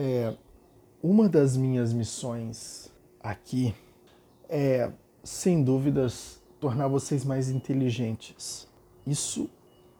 É, 0.00 0.32
uma 1.02 1.28
das 1.28 1.56
minhas 1.56 1.92
missões 1.92 2.88
aqui 3.20 3.74
é, 4.48 4.92
sem 5.24 5.60
dúvidas, 5.64 6.40
tornar 6.60 6.86
vocês 6.86 7.24
mais 7.24 7.50
inteligentes. 7.50 8.68
Isso 9.04 9.50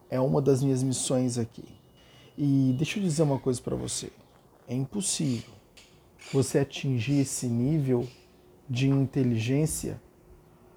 é 0.08 0.20
uma 0.20 0.40
das 0.40 0.62
minhas 0.62 0.84
missões 0.84 1.36
aqui. 1.36 1.64
E 2.36 2.76
deixa 2.78 3.00
eu 3.00 3.02
dizer 3.02 3.24
uma 3.24 3.40
coisa 3.40 3.60
para 3.60 3.74
você: 3.74 4.12
é 4.68 4.74
impossível 4.76 5.52
você 6.32 6.60
atingir 6.60 7.18
esse 7.18 7.48
nível 7.48 8.06
de 8.70 8.88
inteligência 8.88 10.00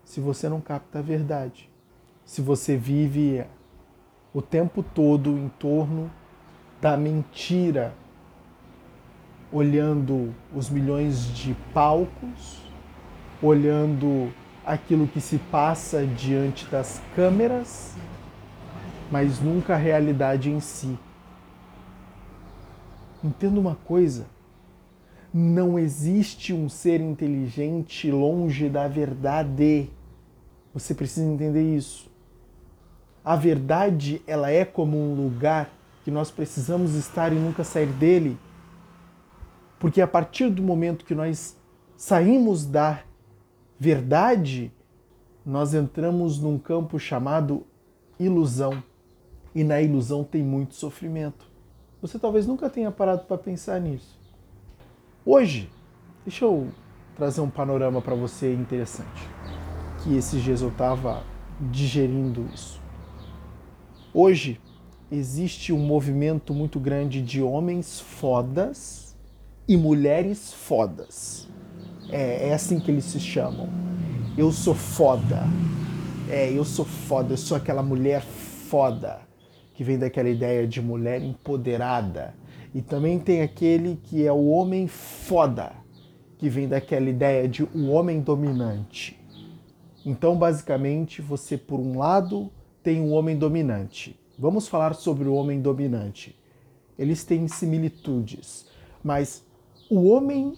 se 0.03 0.19
você 0.19 0.49
não 0.49 0.59
capta 0.59 0.97
a 0.97 1.03
verdade. 1.03 1.69
Se 2.25 2.41
você 2.41 2.75
vive 2.75 3.45
o 4.33 4.41
tempo 4.41 4.81
todo 4.81 5.38
em 5.38 5.47
torno 5.47 6.11
da 6.81 6.97
mentira, 6.97 7.93
olhando 9.52 10.33
os 10.55 10.70
milhões 10.70 11.34
de 11.35 11.55
palcos, 11.73 12.62
olhando 13.41 14.31
aquilo 14.66 15.07
que 15.07 15.20
se 15.20 15.38
passa 15.38 16.05
diante 16.05 16.66
das 16.67 17.02
câmeras, 17.16 17.95
mas 19.12 19.40
nunca 19.40 19.73
a 19.73 19.77
realidade 19.77 20.49
em 20.49 20.59
si. 20.59 20.98
Entenda 23.23 23.59
uma 23.59 23.76
coisa: 23.76 24.26
não 25.34 25.77
existe 25.77 26.54
um 26.54 26.70
ser 26.70 27.02
inteligente 27.02 28.09
longe 28.09 28.70
da 28.70 28.88
verdade. 28.88 29.90
Você 30.73 30.93
precisa 30.93 31.26
entender 31.26 31.76
isso. 31.76 32.09
A 33.23 33.35
verdade, 33.35 34.21
ela 34.26 34.49
é 34.49 34.65
como 34.65 34.98
um 34.98 35.13
lugar 35.13 35.70
que 36.04 36.09
nós 36.09 36.31
precisamos 36.31 36.95
estar 36.95 37.31
e 37.31 37.35
nunca 37.35 37.63
sair 37.63 37.88
dele. 37.88 38.38
Porque 39.81 39.99
a 39.99 40.05
partir 40.05 40.48
do 40.52 40.62
momento 40.62 41.03
que 41.03 41.16
nós 41.16 41.58
saímos 41.98 42.67
da 42.67 42.99
verdade, 43.79 44.71
nós 45.43 45.74
entramos 45.74 46.40
num 46.40 46.60
campo 46.60 46.99
chamado 46.99 47.65
ilusão. 48.20 48.84
E 49.55 49.63
na 49.63 49.82
ilusão 49.82 50.24
tem 50.24 50.43
muito 50.43 50.76
sofrimento. 50.76 51.49
Você 51.99 52.20
talvez 52.20 52.46
nunca 52.46 52.70
tenha 52.70 52.91
parado 52.91 53.24
para 53.26 53.40
pensar 53.40 53.82
nisso. 53.82 54.20
Hoje, 55.26 55.68
deixa 56.24 56.46
eu 56.46 56.68
trazer 57.15 57.41
um 57.41 57.49
panorama 57.49 58.04
para 58.04 58.13
você 58.13 58.54
interessante. 58.54 59.27
Que 60.04 60.15
esses 60.15 60.43
dias 60.43 60.62
eu 60.62 60.70
estava 60.70 61.24
digerindo 61.71 62.48
isso. 62.54 62.79
Hoje 64.13 64.62
existe 65.12 65.74
um 65.74 65.79
movimento 65.79 66.53
muito 66.53 66.79
grande 66.79 67.19
de 67.19 67.41
homens 67.41 68.00
fodas 68.00 69.10
e 69.67 69.78
mulheres 69.78 70.53
fodas. 70.53 71.47
É, 72.09 72.50
é 72.50 72.53
assim 72.53 72.79
que 72.79 72.91
eles 72.91 73.06
se 73.06 73.19
chamam. 73.19 73.69
Eu 74.38 74.51
sou 74.51 74.73
foda. 74.73 75.44
É, 76.29 76.51
eu 76.51 76.63
sou 76.63 76.85
foda, 76.85 77.34
eu 77.34 77.38
sou 77.38 77.57
aquela 77.57 77.84
mulher 77.84 78.22
foda, 78.22 79.19
que 79.73 79.84
vem 79.84 80.00
daquela 80.00 80.29
ideia 80.29 80.66
de 80.66 80.81
mulher 80.81 81.22
empoderada. 81.22 82.34
E 82.73 82.81
também 82.81 83.19
tem 83.19 83.41
aquele 83.41 84.00
que 84.03 84.25
é 84.25 84.31
o 84.31 84.47
homem 84.47 84.88
foda, 84.88 85.73
que 86.38 86.47
vem 86.47 86.68
daquela 86.68 87.09
ideia 87.09 87.47
de 87.47 87.63
o 87.63 87.90
homem 87.90 88.22
dominante. 88.22 89.19
Então, 90.06 90.38
basicamente, 90.38 91.22
você, 91.22 91.57
por 91.57 91.79
um 91.79 91.97
lado, 91.97 92.50
tem 92.81 93.01
um 93.01 93.12
homem 93.12 93.38
dominante. 93.38 94.19
Vamos 94.40 94.68
falar 94.68 94.96
sobre 94.96 95.28
o 95.28 95.34
homem 95.34 95.62
dominante. 95.62 96.35
Eles 96.97 97.23
têm 97.23 97.47
similitudes, 97.47 98.66
mas 99.03 99.44
o 99.91 100.07
homem 100.07 100.53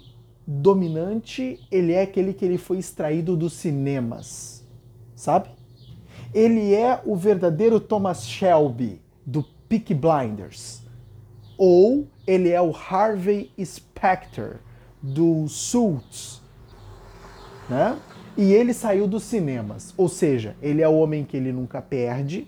dominante, 0.45 1.59
ele 1.71 1.91
é 1.91 2.03
aquele 2.03 2.35
que 2.35 2.45
ele 2.45 2.59
foi 2.59 2.77
extraído 2.77 3.35
dos 3.35 3.53
cinemas, 3.53 4.63
sabe? 5.15 5.49
Ele 6.31 6.75
é 6.75 7.01
o 7.03 7.16
verdadeiro 7.16 7.79
Thomas 7.79 8.27
Shelby 8.27 9.01
do 9.25 9.43
Peak 9.67 9.91
Blinders. 9.95 10.83
Ou 11.57 12.07
ele 12.27 12.49
é 12.49 12.61
o 12.61 12.75
Harvey 12.75 13.49
Specter 13.66 14.59
do 15.01 15.47
Suits, 15.47 16.39
né? 17.67 17.99
E 18.38 18.53
ele 18.53 18.72
saiu 18.72 19.07
dos 19.07 19.23
cinemas, 19.23 19.95
ou 19.97 20.07
seja, 20.07 20.55
ele 20.61 20.83
é 20.83 20.88
o 20.88 20.95
homem 20.95 21.25
que 21.25 21.38
ele 21.38 21.51
nunca 21.51 21.81
perde. 21.81 22.47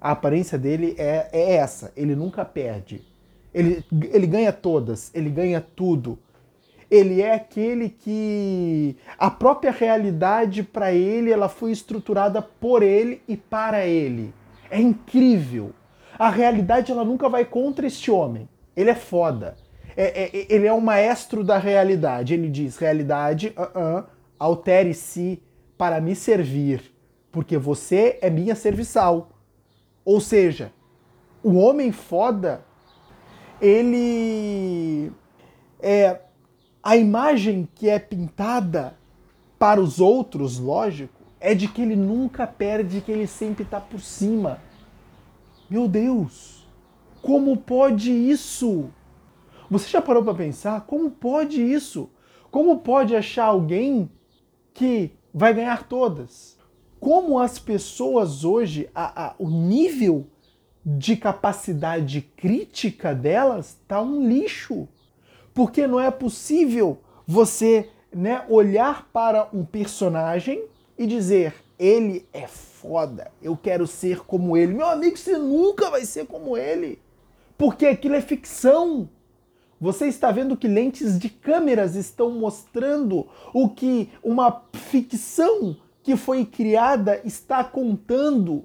A 0.00 0.12
aparência 0.12 0.56
dele 0.56 0.94
é, 0.96 1.28
é 1.32 1.56
essa, 1.56 1.92
ele 1.96 2.14
nunca 2.14 2.44
perde. 2.44 3.09
Ele, 3.52 3.84
ele 4.12 4.26
ganha 4.26 4.52
todas, 4.52 5.10
ele 5.14 5.30
ganha 5.30 5.60
tudo 5.60 6.18
ele 6.90 7.22
é 7.22 7.34
aquele 7.34 7.88
que 7.88 8.96
a 9.16 9.30
própria 9.30 9.70
realidade 9.70 10.62
para 10.62 10.92
ele 10.92 11.30
ela 11.30 11.48
foi 11.48 11.70
estruturada 11.70 12.42
por 12.42 12.82
ele 12.82 13.22
e 13.28 13.36
para 13.36 13.86
ele. 13.86 14.34
É 14.68 14.80
incrível. 14.80 15.70
A 16.18 16.28
realidade 16.28 16.90
ela 16.90 17.04
nunca 17.04 17.28
vai 17.28 17.44
contra 17.44 17.86
este 17.86 18.10
homem. 18.10 18.48
Ele 18.76 18.90
é 18.90 18.94
foda. 18.94 19.56
É, 19.96 20.24
é, 20.24 20.46
ele 20.48 20.66
é 20.66 20.72
o 20.72 20.80
maestro 20.80 21.44
da 21.44 21.58
realidade. 21.58 22.34
Ele 22.34 22.48
diz: 22.48 22.76
realidade, 22.76 23.54
uh 23.56 23.78
-uh, 23.78 24.04
altere-se 24.38 25.40
para 25.78 26.00
me 26.00 26.14
servir, 26.14 26.92
porque 27.30 27.56
você 27.56 28.18
é 28.20 28.28
minha 28.28 28.54
serviçal. 28.54 29.30
Ou 30.04 30.20
seja, 30.20 30.72
o 31.42 31.54
homem 31.54 31.92
foda, 31.92 32.64
ele 33.60 35.12
é 35.80 36.20
a 36.82 36.96
imagem 36.96 37.68
que 37.74 37.88
é 37.88 37.98
pintada 37.98 38.96
para 39.58 39.80
os 39.80 40.00
outros, 40.00 40.58
lógico, 40.58 41.20
é 41.38 41.54
de 41.54 41.68
que 41.68 41.82
ele 41.82 41.96
nunca 41.96 42.46
perde, 42.46 43.00
que 43.00 43.12
ele 43.12 43.26
sempre 43.26 43.62
está 43.62 43.80
por 43.80 44.00
cima. 44.00 44.58
Meu 45.68 45.86
Deus, 45.86 46.66
como 47.20 47.56
pode 47.56 48.10
isso? 48.10 48.90
Você 49.70 49.88
já 49.88 50.00
parou 50.00 50.24
para 50.24 50.34
pensar 50.34 50.80
como 50.82 51.10
pode 51.10 51.62
isso? 51.62 52.10
Como 52.50 52.78
pode 52.78 53.14
achar 53.14 53.44
alguém 53.44 54.10
que 54.72 55.12
vai 55.32 55.54
ganhar 55.54 55.84
todas? 55.86 56.58
Como 56.98 57.38
as 57.38 57.58
pessoas 57.58 58.44
hoje, 58.44 58.90
a, 58.94 59.26
a, 59.26 59.34
o 59.38 59.48
nível 59.48 60.26
de 60.84 61.16
capacidade 61.16 62.22
crítica 62.36 63.14
delas 63.14 63.76
está 63.80 64.00
um 64.00 64.26
lixo 64.26 64.88
porque 65.54 65.86
não 65.86 66.00
é 66.00 66.10
possível 66.10 66.98
você 67.26 67.88
né, 68.12 68.44
olhar 68.48 69.08
para 69.12 69.48
um 69.52 69.64
personagem 69.64 70.64
e 70.98 71.06
dizer 71.06 71.54
ele 71.78 72.26
é 72.32 72.46
foda, 72.46 73.30
eu 73.42 73.56
quero 73.56 73.86
ser 73.86 74.20
como 74.20 74.56
ele. 74.56 74.74
Meu 74.74 74.86
amigo, 74.86 75.16
você 75.16 75.38
nunca 75.38 75.90
vai 75.90 76.04
ser 76.04 76.26
como 76.26 76.56
ele, 76.56 76.98
porque 77.56 77.86
aquilo 77.86 78.14
é 78.14 78.20
ficção. 78.20 79.08
Você 79.80 80.06
está 80.06 80.30
vendo 80.30 80.58
que 80.58 80.68
lentes 80.68 81.18
de 81.18 81.30
câmeras 81.30 81.94
estão 81.94 82.30
mostrando 82.32 83.26
o 83.54 83.70
que 83.70 84.10
uma 84.22 84.62
ficção 84.72 85.76
que 86.02 86.16
foi 86.16 86.44
criada 86.44 87.20
está 87.24 87.64
contando 87.64 88.64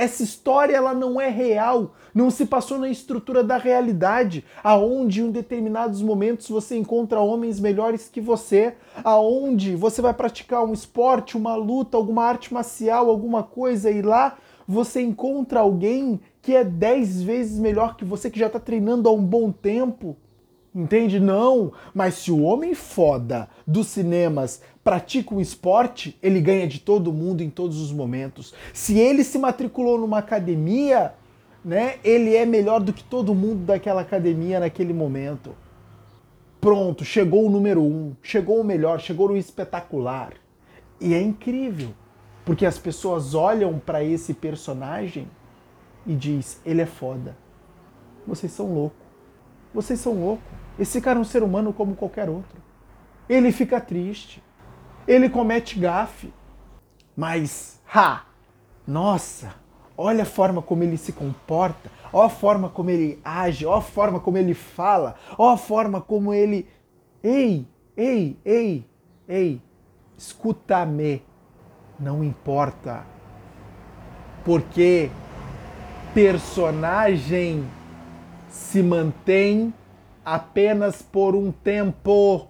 essa 0.00 0.22
história 0.22 0.74
ela 0.74 0.94
não 0.94 1.20
é 1.20 1.28
real, 1.28 1.94
não 2.14 2.30
se 2.30 2.46
passou 2.46 2.78
na 2.78 2.88
estrutura 2.88 3.44
da 3.44 3.58
realidade, 3.58 4.42
aonde 4.64 5.20
em 5.20 5.30
determinados 5.30 6.00
momentos 6.00 6.48
você 6.48 6.74
encontra 6.74 7.20
homens 7.20 7.60
melhores 7.60 8.08
que 8.08 8.18
você, 8.18 8.74
aonde 9.04 9.76
você 9.76 10.00
vai 10.00 10.14
praticar 10.14 10.64
um 10.64 10.72
esporte, 10.72 11.36
uma 11.36 11.54
luta, 11.54 11.98
alguma 11.98 12.24
arte 12.24 12.52
marcial, 12.52 13.10
alguma 13.10 13.42
coisa 13.42 13.90
e 13.90 14.00
lá 14.00 14.38
você 14.66 15.02
encontra 15.02 15.60
alguém 15.60 16.18
que 16.40 16.56
é 16.56 16.64
dez 16.64 17.20
vezes 17.20 17.58
melhor 17.58 17.94
que 17.94 18.04
você 18.04 18.30
que 18.30 18.38
já 18.38 18.46
está 18.46 18.58
treinando 18.58 19.06
há 19.06 19.12
um 19.12 19.22
bom 19.22 19.52
tempo. 19.52 20.16
Entende? 20.74 21.18
Não, 21.18 21.72
mas 21.92 22.14
se 22.14 22.30
o 22.30 22.42
homem 22.42 22.74
foda 22.74 23.48
dos 23.66 23.88
cinemas 23.88 24.62
pratica 24.82 25.34
um 25.34 25.40
esporte, 25.40 26.18
ele 26.22 26.40
ganha 26.40 26.66
de 26.66 26.80
todo 26.80 27.12
mundo 27.12 27.42
em 27.42 27.50
todos 27.50 27.80
os 27.80 27.92
momentos. 27.92 28.54
Se 28.72 28.98
ele 28.98 29.22
se 29.22 29.38
matriculou 29.38 29.98
numa 29.98 30.18
academia, 30.18 31.14
né, 31.64 31.96
ele 32.02 32.34
é 32.34 32.46
melhor 32.46 32.80
do 32.80 32.92
que 32.92 33.04
todo 33.04 33.34
mundo 33.34 33.64
daquela 33.64 34.00
academia 34.00 34.60
naquele 34.60 34.92
momento. 34.92 35.54
Pronto, 36.60 37.04
chegou 37.04 37.46
o 37.46 37.50
número 37.50 37.82
um, 37.82 38.14
chegou 38.22 38.60
o 38.60 38.64
melhor, 38.64 39.00
chegou 39.00 39.30
o 39.30 39.36
espetacular. 39.36 40.34
E 41.00 41.14
é 41.14 41.20
incrível, 41.20 41.90
porque 42.44 42.66
as 42.66 42.78
pessoas 42.78 43.34
olham 43.34 43.78
para 43.78 44.04
esse 44.04 44.34
personagem 44.34 45.28
e 46.06 46.14
diz: 46.14 46.60
ele 46.64 46.82
é 46.82 46.86
foda. 46.86 47.36
Vocês 48.26 48.52
são 48.52 48.72
loucos. 48.72 49.06
Vocês 49.72 49.98
são 50.00 50.12
loucos. 50.12 50.44
Esse 50.78 51.00
cara 51.00 51.18
é 51.18 51.22
um 51.22 51.24
ser 51.24 51.42
humano 51.42 51.72
como 51.72 51.94
qualquer 51.94 52.28
outro. 52.28 52.60
Ele 53.28 53.52
fica 53.52 53.80
triste. 53.80 54.42
Ele 55.10 55.28
comete 55.28 55.76
gafe. 55.76 56.32
Mas, 57.16 57.80
ha! 57.84 58.26
Nossa! 58.86 59.56
Olha 59.98 60.22
a 60.22 60.24
forma 60.24 60.62
como 60.62 60.84
ele 60.84 60.96
se 60.96 61.12
comporta. 61.12 61.90
ó 62.12 62.22
a 62.22 62.28
forma 62.28 62.68
como 62.68 62.90
ele 62.90 63.20
age, 63.24 63.66
ó 63.66 63.74
a 63.74 63.82
forma 63.82 64.20
como 64.20 64.38
ele 64.38 64.54
fala, 64.54 65.16
ó 65.36 65.50
a 65.50 65.56
forma 65.56 66.00
como 66.00 66.32
ele. 66.32 66.68
Ei, 67.24 67.66
ei, 67.96 68.38
ei, 68.44 68.86
ei, 69.28 69.60
escuta-me. 70.16 71.24
Não 71.98 72.22
importa. 72.22 73.04
Porque 74.44 75.10
personagem 76.14 77.68
se 78.48 78.80
mantém 78.80 79.74
apenas 80.24 81.02
por 81.02 81.34
um 81.34 81.50
tempo. 81.50 82.46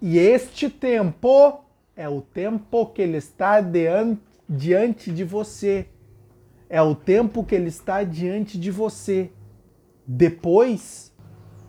E 0.00 0.18
este 0.18 0.70
tempo 0.70 1.64
é 2.00 2.08
o 2.08 2.22
tempo 2.22 2.86
que 2.86 3.02
ele 3.02 3.18
está 3.18 3.60
diante 4.48 5.12
de 5.12 5.22
você. 5.22 5.86
É 6.66 6.80
o 6.80 6.94
tempo 6.94 7.44
que 7.44 7.54
ele 7.54 7.68
está 7.68 8.02
diante 8.02 8.58
de 8.58 8.70
você. 8.70 9.30
Depois, 10.06 11.12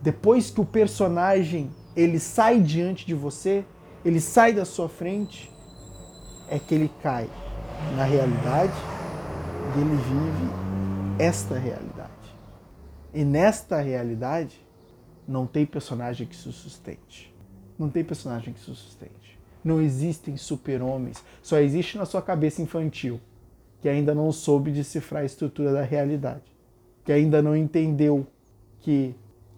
depois 0.00 0.50
que 0.50 0.58
o 0.58 0.64
personagem 0.64 1.70
ele 1.94 2.18
sai 2.18 2.60
diante 2.60 3.04
de 3.04 3.12
você, 3.12 3.62
ele 4.02 4.22
sai 4.22 4.54
da 4.54 4.64
sua 4.64 4.88
frente, 4.88 5.52
é 6.48 6.58
que 6.58 6.74
ele 6.74 6.90
cai 7.02 7.28
na 7.94 8.04
realidade 8.04 8.72
e 9.76 9.80
ele 9.80 9.96
vive 9.96 11.22
esta 11.22 11.58
realidade. 11.58 12.10
E 13.12 13.22
nesta 13.22 13.82
realidade 13.82 14.66
não 15.28 15.46
tem 15.46 15.66
personagem 15.66 16.26
que 16.26 16.34
se 16.34 16.50
sustente. 16.52 17.34
Não 17.78 17.90
tem 17.90 18.02
personagem 18.02 18.54
que 18.54 18.60
se 18.60 18.74
sustente. 18.74 19.21
Não 19.64 19.80
existem 19.80 20.36
super-homens. 20.36 21.22
Só 21.42 21.58
existe 21.58 21.96
na 21.96 22.04
sua 22.04 22.22
cabeça 22.22 22.62
infantil, 22.62 23.20
que 23.80 23.88
ainda 23.88 24.14
não 24.14 24.32
soube 24.32 24.70
decifrar 24.70 25.22
a 25.22 25.26
estrutura 25.26 25.72
da 25.72 25.82
realidade, 25.82 26.42
que 27.04 27.12
ainda 27.12 27.42
não 27.42 27.56
entendeu 27.56 28.26
que 28.80 29.14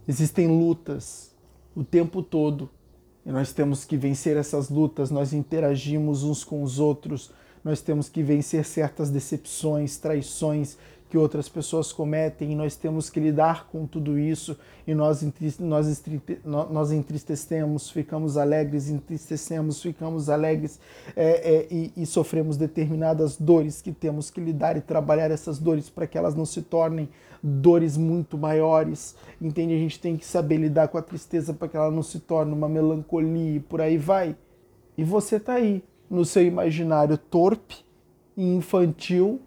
existem 0.07 0.49
lutas 0.49 1.35
o 1.75 1.83
tempo 1.83 2.23
todo 2.23 2.71
e 3.27 3.33
nós 3.33 3.53
temos 3.53 3.85
que 3.85 3.97
vencer 3.97 4.37
essas 4.37 4.69
lutas, 4.69 5.11
nós 5.11 5.33
interagimos 5.33 6.23
uns 6.23 6.45
com 6.45 6.63
os 6.63 6.79
outros, 6.79 7.33
nós 7.63 7.81
temos 7.81 8.09
que 8.09 8.23
vencer 8.23 8.65
certas 8.65 9.11
decepções, 9.11 9.97
traições, 9.97 10.77
que 11.15 11.19
outras 11.19 11.49
pessoas 11.49 11.93
cometem 11.93 12.51
e 12.51 12.55
nós 12.57 12.75
temos 12.75 13.09
que 13.09 13.21
lidar 13.21 13.69
com 13.69 13.87
tudo 13.87 14.19
isso 14.19 14.59
e 14.85 14.93
nós, 14.97 15.25
nós, 15.61 16.03
nós 16.45 16.91
entristecemos, 16.91 17.89
ficamos 17.89 18.37
alegres, 18.37 18.91
entristecemos, 18.91 19.81
ficamos 19.81 20.29
alegres 20.29 20.81
é, 21.15 21.59
é, 21.59 21.69
e, 21.71 21.93
e 21.99 22.05
sofremos 22.05 22.57
determinadas 22.57 23.37
dores 23.37 23.81
que 23.81 23.93
temos 23.93 24.29
que 24.29 24.41
lidar 24.41 24.77
e 24.77 24.81
trabalhar 24.81 25.31
essas 25.31 25.57
dores 25.61 25.89
para 25.89 26.05
que 26.05 26.19
elas 26.19 26.35
não 26.35 26.45
se 26.45 26.63
tornem 26.63 27.09
dores 27.41 27.97
muito 27.97 28.37
maiores, 28.37 29.15
entende? 29.41 29.73
A 29.73 29.79
gente 29.79 30.01
tem 30.01 30.17
que 30.17 30.27
saber 30.27 30.57
lidar 30.57 30.89
com 30.89 30.99
a 30.99 31.03
tristeza 31.03 31.55
para 31.55 31.69
que 31.69 31.77
ela 31.77 31.93
não 31.93 32.03
se 32.03 32.19
torne 32.19 32.53
uma 32.53 32.69
melancolia 32.69 33.59
e 33.59 33.61
por 33.61 33.81
aí 33.81 33.97
vai. 33.97 34.35
E 34.99 35.05
você 35.05 35.39
tá 35.39 35.53
aí, 35.53 35.85
no 36.11 36.25
seu 36.25 36.45
imaginário 36.45 37.17
torpe 37.17 37.85
e 38.37 38.43
infantil, 38.43 39.41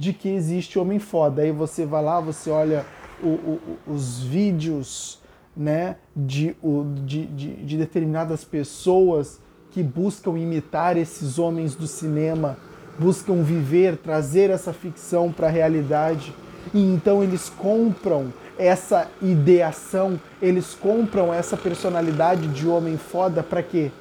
de 0.00 0.14
que 0.14 0.30
existe 0.30 0.78
homem 0.78 0.98
foda. 0.98 1.42
Aí 1.42 1.52
você 1.52 1.84
vai 1.84 2.02
lá, 2.02 2.18
você 2.20 2.48
olha 2.48 2.86
o, 3.22 3.28
o, 3.28 3.78
os 3.86 4.22
vídeos 4.22 5.20
né, 5.54 5.96
de, 6.16 6.56
de, 7.04 7.26
de, 7.26 7.56
de 7.56 7.76
determinadas 7.76 8.42
pessoas 8.42 9.42
que 9.70 9.82
buscam 9.82 10.38
imitar 10.38 10.96
esses 10.96 11.38
homens 11.38 11.74
do 11.74 11.86
cinema, 11.86 12.56
buscam 12.98 13.42
viver, 13.42 13.98
trazer 13.98 14.48
essa 14.48 14.72
ficção 14.72 15.30
para 15.30 15.48
a 15.48 15.50
realidade. 15.50 16.34
E 16.72 16.80
então 16.80 17.22
eles 17.22 17.50
compram 17.50 18.32
essa 18.56 19.06
ideação, 19.20 20.18
eles 20.40 20.74
compram 20.74 21.32
essa 21.32 21.58
personalidade 21.58 22.48
de 22.48 22.66
homem 22.66 22.96
foda 22.96 23.42
para 23.42 23.62
quê? 23.62 23.92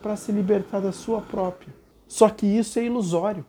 Para 0.00 0.16
se 0.16 0.32
libertar 0.32 0.80
da 0.80 0.90
sua 0.90 1.20
própria. 1.20 1.68
Só 2.08 2.30
que 2.30 2.46
isso 2.46 2.78
é 2.78 2.84
ilusório 2.84 3.44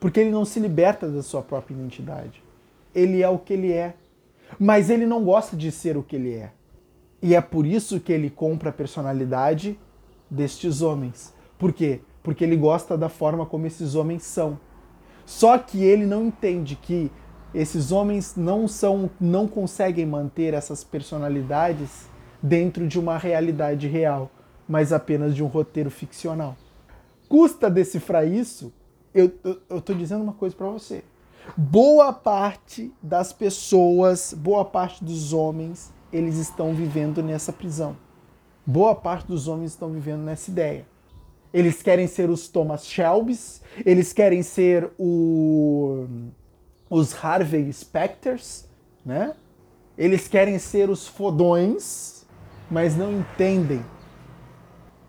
porque 0.00 0.18
ele 0.18 0.30
não 0.30 0.46
se 0.46 0.58
liberta 0.58 1.06
da 1.08 1.22
sua 1.22 1.42
própria 1.42 1.74
identidade. 1.74 2.42
Ele 2.94 3.22
é 3.22 3.28
o 3.28 3.38
que 3.38 3.52
ele 3.52 3.70
é, 3.70 3.94
mas 4.58 4.88
ele 4.88 5.06
não 5.06 5.22
gosta 5.22 5.56
de 5.56 5.70
ser 5.70 5.96
o 5.96 6.02
que 6.02 6.16
ele 6.16 6.34
é. 6.34 6.50
E 7.22 7.34
é 7.34 7.40
por 7.40 7.66
isso 7.66 8.00
que 8.00 8.12
ele 8.12 8.30
compra 8.30 8.70
a 8.70 8.72
personalidade 8.72 9.78
destes 10.28 10.80
homens. 10.80 11.34
Por 11.58 11.72
quê? 11.72 12.00
Porque 12.22 12.42
ele 12.42 12.56
gosta 12.56 12.96
da 12.96 13.10
forma 13.10 13.44
como 13.44 13.66
esses 13.66 13.94
homens 13.94 14.22
são. 14.22 14.58
Só 15.26 15.58
que 15.58 15.84
ele 15.84 16.06
não 16.06 16.26
entende 16.26 16.74
que 16.74 17.12
esses 17.54 17.92
homens 17.92 18.34
não 18.36 18.66
são, 18.66 19.10
não 19.20 19.46
conseguem 19.46 20.06
manter 20.06 20.54
essas 20.54 20.82
personalidades 20.82 22.08
dentro 22.42 22.88
de 22.88 22.98
uma 22.98 23.18
realidade 23.18 23.86
real, 23.86 24.30
mas 24.66 24.92
apenas 24.92 25.34
de 25.34 25.44
um 25.44 25.46
roteiro 25.46 25.90
ficcional. 25.90 26.56
Custa 27.28 27.68
decifrar 27.68 28.26
isso 28.26 28.72
eu, 29.14 29.32
eu, 29.68 29.80
tô 29.80 29.92
dizendo 29.92 30.22
uma 30.22 30.32
coisa 30.32 30.54
para 30.54 30.68
você. 30.68 31.02
Boa 31.56 32.12
parte 32.12 32.92
das 33.02 33.32
pessoas, 33.32 34.32
boa 34.32 34.64
parte 34.64 35.02
dos 35.04 35.32
homens, 35.32 35.92
eles 36.12 36.36
estão 36.36 36.74
vivendo 36.74 37.22
nessa 37.22 37.52
prisão. 37.52 37.96
Boa 38.64 38.94
parte 38.94 39.26
dos 39.26 39.48
homens 39.48 39.72
estão 39.72 39.90
vivendo 39.90 40.20
nessa 40.20 40.50
ideia. 40.50 40.86
Eles 41.52 41.82
querem 41.82 42.06
ser 42.06 42.30
os 42.30 42.46
Thomas 42.46 42.86
Shelbys, 42.86 43.60
eles 43.84 44.12
querem 44.12 44.42
ser 44.42 44.90
o, 44.96 46.06
os 46.88 47.12
Harvey 47.24 47.72
Specters, 47.72 48.66
né? 49.04 49.34
Eles 49.98 50.28
querem 50.28 50.58
ser 50.58 50.88
os 50.88 51.08
fodões, 51.08 52.24
mas 52.70 52.96
não 52.96 53.12
entendem 53.12 53.84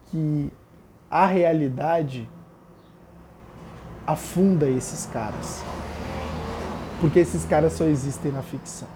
que 0.07 0.51
a 1.09 1.27
realidade 1.27 2.27
afunda 4.11 4.69
esses 4.69 5.05
caras. 5.07 5.63
Porque 6.99 7.19
esses 7.19 7.45
caras 7.45 7.73
só 7.73 7.85
existem 7.85 8.31
na 8.31 8.41
ficção. 8.41 8.87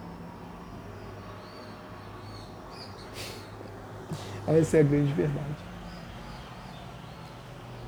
Essa 4.47 4.77
é 4.77 4.79
a 4.81 4.83
grande 4.83 5.11
verdade. 5.11 5.65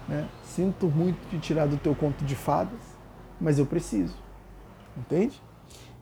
Né? 0.07 0.27
Sinto 0.43 0.87
muito 0.87 1.17
te 1.29 1.37
tirar 1.37 1.67
do 1.67 1.77
teu 1.77 1.93
conto 1.93 2.25
de 2.25 2.35
fadas, 2.35 2.79
mas 3.39 3.59
eu 3.59 3.65
preciso. 3.65 4.15
Entende? 4.97 5.39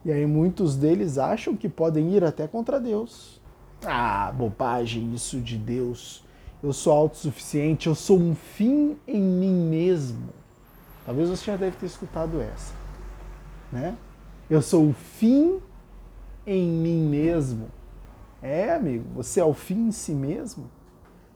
E 0.04 0.10
aí 0.10 0.24
muitos 0.24 0.76
deles 0.76 1.18
acham 1.18 1.56
que 1.56 1.68
podem 1.68 2.14
ir 2.14 2.24
até 2.24 2.46
contra 2.46 2.80
Deus. 2.80 3.40
Ah, 3.84 4.32
bobagem 4.32 5.12
isso 5.12 5.40
de 5.40 5.58
Deus. 5.58 6.24
Eu 6.62 6.72
sou 6.72 6.92
autossuficiente, 6.92 7.88
eu 7.88 7.94
sou 7.94 8.18
um 8.18 8.34
fim 8.34 8.96
em 9.06 9.20
mim 9.20 9.68
mesmo. 9.68 10.30
Talvez 11.06 11.28
você 11.28 11.44
já 11.44 11.56
deve 11.56 11.76
ter 11.76 11.86
escutado 11.86 12.40
essa, 12.42 12.74
né? 13.70 13.96
Eu 14.50 14.60
sou 14.60 14.88
o 14.88 14.92
fim 14.92 15.60
em 16.44 16.68
mim 16.68 17.08
mesmo. 17.08 17.68
É, 18.42 18.72
amigo, 18.72 19.04
você 19.14 19.38
é 19.38 19.44
o 19.44 19.54
fim 19.54 19.86
em 19.86 19.92
si 19.92 20.12
mesmo. 20.12 20.68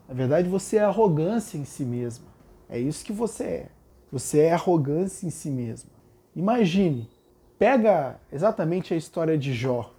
Na 0.09 0.13
verdade, 0.13 0.49
você 0.49 0.75
é 0.75 0.83
arrogância 0.83 1.57
em 1.57 1.63
si 1.63 1.85
mesmo. 1.85 2.25
É 2.69 2.77
isso 2.77 3.05
que 3.05 3.13
você 3.13 3.43
é. 3.43 3.69
Você 4.11 4.39
é 4.39 4.53
arrogância 4.53 5.25
em 5.25 5.29
si 5.29 5.49
mesmo. 5.49 5.89
Imagine, 6.35 7.09
pega 7.57 8.19
exatamente 8.29 8.93
a 8.93 8.97
história 8.97 9.37
de 9.37 9.53
Jó, 9.53 9.93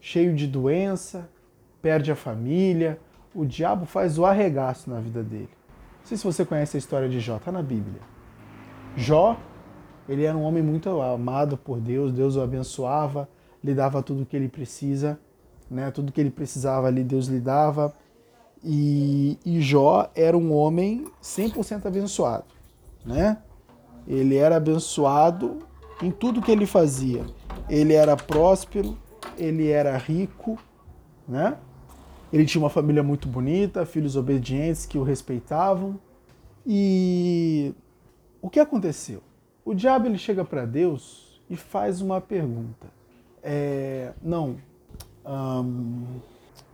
cheio 0.00 0.34
de 0.34 0.46
doença, 0.46 1.28
perde 1.82 2.10
a 2.10 2.16
família, 2.16 2.98
o 3.34 3.44
diabo 3.44 3.84
faz 3.84 4.18
o 4.18 4.24
arregaço 4.24 4.88
na 4.88 4.98
vida 4.98 5.22
dele. 5.22 5.50
Não 6.00 6.06
sei 6.06 6.16
se 6.16 6.24
você 6.24 6.42
conhece 6.42 6.76
a 6.76 6.78
história 6.78 7.08
de 7.08 7.20
Jó, 7.20 7.36
está 7.36 7.52
na 7.52 7.62
Bíblia. 7.62 8.00
Jó, 8.96 9.36
ele 10.08 10.24
era 10.24 10.36
um 10.36 10.42
homem 10.42 10.62
muito 10.62 10.88
amado 11.00 11.56
por 11.56 11.80
Deus, 11.80 12.12
Deus 12.12 12.36
o 12.36 12.40
abençoava, 12.40 13.28
lhe 13.62 13.74
dava 13.74 14.02
tudo 14.02 14.22
o 14.22 14.26
que 14.26 14.36
ele 14.36 14.48
precisa, 14.48 15.18
né? 15.70 15.90
Tudo 15.90 16.12
que 16.12 16.20
ele 16.20 16.30
precisava 16.30 16.86
ali, 16.86 17.04
Deus 17.04 17.26
lhe 17.26 17.40
dava. 17.40 17.94
E, 18.62 19.38
e 19.44 19.60
Jó 19.60 20.10
era 20.14 20.36
um 20.36 20.52
homem 20.52 21.06
100% 21.22 21.86
abençoado, 21.86 22.44
né? 23.04 23.38
Ele 24.06 24.36
era 24.36 24.56
abençoado 24.56 25.58
em 26.02 26.10
tudo 26.10 26.42
que 26.42 26.50
ele 26.50 26.66
fazia. 26.66 27.24
Ele 27.68 27.92
era 27.92 28.16
próspero, 28.16 28.98
ele 29.38 29.68
era 29.68 29.96
rico, 29.96 30.58
né? 31.28 31.56
Ele 32.32 32.44
tinha 32.44 32.62
uma 32.62 32.70
família 32.70 33.02
muito 33.02 33.28
bonita, 33.28 33.86
filhos 33.86 34.16
obedientes 34.16 34.86
que 34.86 34.98
o 34.98 35.02
respeitavam. 35.02 35.98
E 36.66 37.74
o 38.40 38.48
que 38.48 38.60
aconteceu? 38.60 39.22
O 39.64 39.74
diabo 39.74 40.06
ele 40.06 40.18
chega 40.18 40.44
para 40.44 40.64
Deus 40.64 41.40
e 41.48 41.56
faz 41.56 42.00
uma 42.00 42.20
pergunta. 42.20 42.86
É, 43.42 44.12
não, 44.22 44.56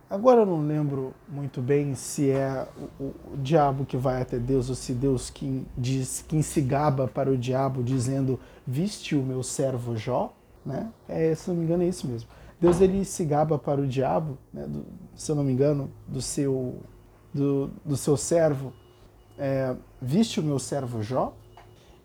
agora 0.09 0.41
eu 0.41 0.45
não 0.45 0.65
lembro 0.65 1.13
muito 1.27 1.61
bem 1.61 1.95
se 1.95 2.29
é 2.29 2.67
o, 2.99 3.03
o, 3.03 3.37
diabo 3.37 3.85
que 3.85 3.95
vai 3.95 4.21
até 4.21 4.37
Deus 4.37 4.69
ou 4.69 4.75
se 4.75 4.93
Deus 4.93 5.29
que 5.29 5.65
diz 5.77 6.23
quem 6.27 6.41
se 6.41 6.61
gaba 6.61 7.07
para 7.07 7.29
o 7.29 7.37
diabo 7.37 7.81
dizendo 7.81 8.39
viste 8.65 9.15
o 9.15 9.23
meu 9.23 9.43
servo 9.43 9.95
Jó, 9.95 10.33
Né? 10.65 10.91
É, 11.07 11.33
se 11.33 11.49
não 11.49 11.55
me 11.55 11.63
engano, 11.63 11.83
é 11.83 11.87
isso 11.87 12.07
mesmo. 12.07 12.29
Deus 12.59 12.81
ele 12.81 13.05
se 13.05 13.23
gaba 13.23 13.57
para 13.57 13.79
o 13.79 13.87
diabo, 13.87 14.37
né, 14.51 14.65
do, 14.65 14.85
se 15.15 15.31
eu 15.31 15.35
não 15.35 15.43
me 15.43 15.53
engano, 15.53 15.91
do 16.07 16.21
seu, 16.21 16.77
do, 17.33 17.69
do 17.85 17.95
seu 17.95 18.17
servo. 18.17 18.73
É, 19.37 19.75
Viste 20.01 20.39
o 20.39 20.43
meu 20.43 20.59
servo 20.59 21.01
Jó? 21.01 21.33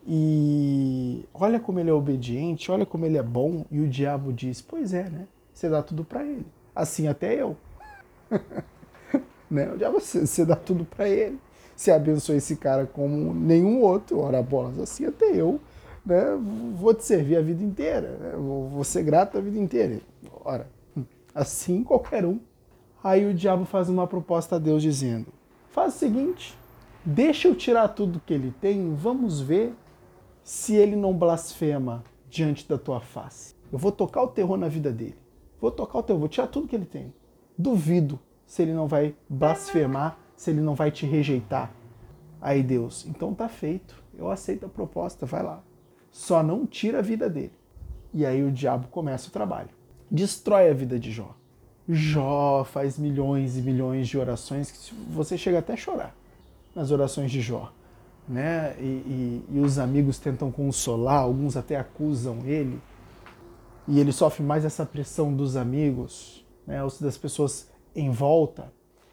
E 0.07 1.25
olha 1.33 1.61
como 1.61 1.79
ele 1.79 1.91
é 1.91 1.93
obediente, 1.93 2.71
olha 2.71 2.85
como 2.85 3.07
ele 3.07 3.17
é 3.17 3.23
bom. 3.23 3.65
E 3.71 3.81
o 3.81 3.89
diabo 3.89 4.33
diz: 4.33 4.61
Pois 4.61 4.93
é, 4.93 5.09
né? 5.09 5.27
Você 5.53 5.69
dá 5.69 5.83
tudo 5.83 6.05
para 6.05 6.25
ele. 6.25 6.47
Assim 6.75 7.07
até 7.07 7.35
eu. 7.35 7.57
né? 9.51 9.71
O 9.73 9.79
diabo, 9.79 10.01
você 10.01 10.45
dá 10.45 10.57
tudo 10.57 10.85
para 10.85 11.09
ele. 11.09 11.39
Você 11.77 11.91
abençoa 11.91 12.37
esse 12.37 12.57
cara 12.57 12.87
como 12.87 13.33
nenhum 13.33 13.81
outro. 13.81 14.19
Ora, 14.19 14.43
bolas, 14.43 14.79
assim 14.79 15.07
até 15.07 15.27
eu. 15.27 15.61
Né? 16.05 16.21
Vou 16.75 16.93
te 16.95 17.05
servir 17.05 17.37
a 17.37 17.43
vida 17.43 17.63
inteira. 17.63 18.17
Né? 18.21 18.33
Vou 18.37 18.83
ser 18.83 19.05
grato 19.05 19.39
a 19.39 19.41
vida 19.41 19.59
inteira. 19.59 20.01
Ora, 20.45 20.69
assim 21.35 21.85
qualquer 21.85 22.25
um. 22.25 22.41
Aí 23.05 23.27
o 23.27 23.35
diabo 23.35 23.65
faz 23.65 23.89
uma 23.89 24.07
proposta 24.07 24.57
a 24.57 24.59
Deus 24.59 24.83
dizendo: 24.83 25.27
Faz 25.71 25.95
o 25.95 25.99
seguinte, 25.99 26.57
deixa 27.05 27.49
eu 27.49 27.55
tirar 27.55 27.89
tudo 27.89 28.23
que 28.25 28.35
ele 28.35 28.53
tem, 28.61 28.95
vamos 28.95 29.41
ver 29.41 29.75
se 30.45 30.75
ele 30.75 30.97
não 30.97 31.13
blasfema 31.13 32.05
diante 32.29 32.69
da 32.69 32.79
tua 32.79 33.01
face. 33.01 33.55
Eu 33.73 33.79
vou 33.79 33.93
tocar 33.93 34.23
o 34.23 34.29
terror 34.29 34.57
na 34.57 34.69
vida 34.69 34.91
dele. 34.91 35.17
Vou 35.61 35.71
tocar 35.71 35.99
o 35.99 36.03
terror, 36.03 36.21
vou 36.21 36.29
tirar 36.29 36.47
tudo 36.49 36.67
que 36.67 36.75
ele 36.75 36.85
tem. 36.85 37.13
Duvido 37.57 38.19
se 38.47 38.63
ele 38.63 38.73
não 38.73 38.87
vai 38.87 39.15
blasfemar, 39.29 40.19
se 40.37 40.51
ele 40.51 40.61
não 40.61 40.75
vai 40.75 40.91
te 40.91 41.07
rejeitar. 41.07 41.73
Aí 42.41 42.63
Deus, 42.63 43.07
então 43.07 43.33
tá 43.33 43.49
feito. 43.49 44.03
Eu 44.19 44.31
aceito 44.31 44.67
a 44.67 44.69
proposta, 44.69 45.25
vai 45.25 45.43
lá. 45.43 45.63
Só 46.11 46.43
não 46.43 46.67
tira 46.67 46.99
a 46.99 47.03
vida 47.03 47.31
dele. 47.31 47.53
E 48.13 48.27
aí 48.27 48.43
o 48.43 48.51
diabo 48.51 48.89
começa 48.89 49.29
o 49.29 49.33
trabalho. 49.33 49.71
Destrói 50.11 50.69
a 50.69 50.75
vida 50.75 50.99
de 50.99 51.11
Jó. 51.11 51.35
Jó 51.89 52.65
faz 52.65 52.99
milhões 52.99 53.57
e 53.57 53.63
milhões 53.63 54.09
de 54.09 54.19
orações 54.19 54.71
que 54.71 54.95
você 55.11 55.39
chega 55.39 55.61
até 55.61 55.73
a 55.73 55.77
chorar 55.77 56.15
nas 56.75 56.91
orações 56.91 57.31
de 57.31 57.41
Jó 57.41 57.73
né? 58.29 58.75
E, 58.79 58.83
e, 58.83 59.45
e, 59.51 59.61
os 59.61 59.79
amigos 59.79 60.19
tentam 60.19 60.51
consolar, 60.51 61.21
alguns 61.21 61.57
até 61.57 61.77
acusam 61.77 62.39
ele, 62.45 62.81
e 63.87 63.99
ele 63.99 64.13
sofre 64.13 64.43
mais 64.43 64.65
essa 64.65 64.87
pressão 64.87 65.35
dos 65.35 65.57
amigos, 65.57 66.45
né? 66.67 66.83
Ou 66.83 66.93
das 67.01 67.19
pessoas 67.19 67.71
em 67.95 68.11
volta. 68.11 68.73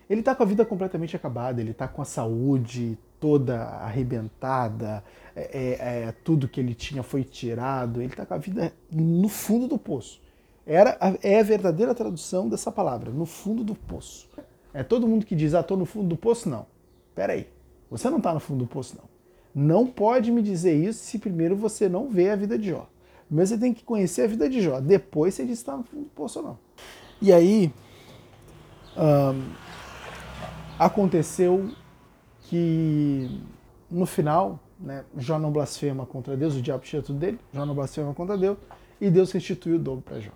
Ele 0.10 0.22
está 0.22 0.34
com 0.34 0.44
a 0.44 0.46
vida 0.46 0.66
completamente 0.66 1.16
acabada, 1.16 1.62
ele 1.62 1.72
está 1.72 1.88
com 1.88 2.02
a 2.02 2.06
saúde 2.06 2.98
toda 3.20 3.62
arrebentada, 3.64 5.04
é, 5.36 5.42
é, 5.42 6.04
é, 6.08 6.12
tudo 6.24 6.48
que 6.48 6.60
ele 6.60 6.74
tinha 6.74 7.04
foi 7.04 7.24
tirado, 7.24 8.02
ele 8.02 8.12
está 8.12 8.26
com 8.26 8.34
a 8.34 8.38
vida 8.38 8.74
no 8.92 9.28
fundo 9.28 9.68
do 9.68 9.78
poço. 9.78 10.22
Era, 10.66 10.98
é 11.22 11.40
a 11.40 11.44
verdadeira 11.44 11.94
tradução 11.94 12.48
dessa 12.48 12.72
palavra, 12.72 13.12
no 13.12 13.26
fundo 13.26 13.64
do 13.64 13.76
poço. 13.76 14.30
É 14.74 14.84
todo 14.84 15.08
mundo 15.08 15.26
que 15.26 15.36
diz, 15.36 15.54
ah, 15.54 15.62
estou 15.62 15.78
no 15.78 15.86
fundo 15.86 16.08
do 16.08 16.18
poço, 16.18 16.48
não. 16.48 16.66
Peraí, 17.16 17.48
você 17.90 18.10
não 18.10 18.18
está 18.18 18.34
no 18.34 18.40
fundo 18.40 18.66
do 18.66 18.68
poço, 18.68 18.98
não. 18.98 19.10
Não 19.54 19.88
pode 19.88 20.32
me 20.32 20.42
dizer 20.42 20.74
isso 20.74 21.04
se 21.04 21.18
primeiro 21.18 21.56
você 21.56 21.90
não 21.90 22.08
vê 22.08 22.30
a 22.30 22.36
vida 22.36 22.58
de 22.58 22.70
Jó. 22.70 22.88
Primeiro 23.28 23.48
você 23.48 23.58
tem 23.58 23.74
que 23.74 23.84
conhecer 23.84 24.24
a 24.24 24.28
vida 24.28 24.50
de 24.50 24.62
Jó. 24.62 24.80
Depois 24.80 25.34
você 25.34 25.44
diz 25.44 25.60
se 25.60 25.64
está 25.64 25.76
no 25.76 25.84
fundo 25.84 26.04
do 26.04 26.10
poço 26.10 26.40
ou 26.40 26.46
não. 26.46 26.60
E 27.22 27.34
aí, 27.34 27.74
aconteceu 30.78 31.70
que 32.44 33.42
no 33.90 34.06
final, 34.06 34.60
né, 34.80 35.04
Jó 35.18 35.38
não 35.38 35.52
blasfema 35.52 36.06
contra 36.06 36.38
Deus, 36.38 36.56
o 36.56 36.62
diabo 36.62 36.84
tira 36.84 37.02
tudo 37.02 37.20
dele, 37.20 37.40
Jó 37.54 37.66
não 37.66 37.76
blasfema 37.76 38.14
contra 38.14 38.38
Deus, 38.38 38.58
e 39.02 39.10
Deus 39.10 39.32
restituiu 39.32 39.76
o 39.76 39.80
dobro 39.80 40.02
para 40.02 40.20
Jó. 40.20 40.32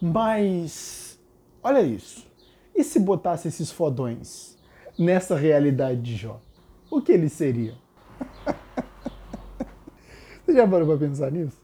Mas, 0.00 1.18
olha 1.62 1.82
isso. 1.82 2.26
E 2.74 2.84
se 2.84 3.00
botasse 3.00 3.48
esses 3.48 3.72
fodões 3.72 4.56
nessa 4.96 5.34
realidade 5.36 6.00
de 6.00 6.14
Jó? 6.14 6.40
O 6.90 7.00
que 7.00 7.12
eles 7.12 7.32
seriam? 7.32 7.76
Você 10.44 10.54
já 10.54 10.66
parou 10.66 10.86
para 10.86 10.98
pensar 10.98 11.30
nisso? 11.30 11.60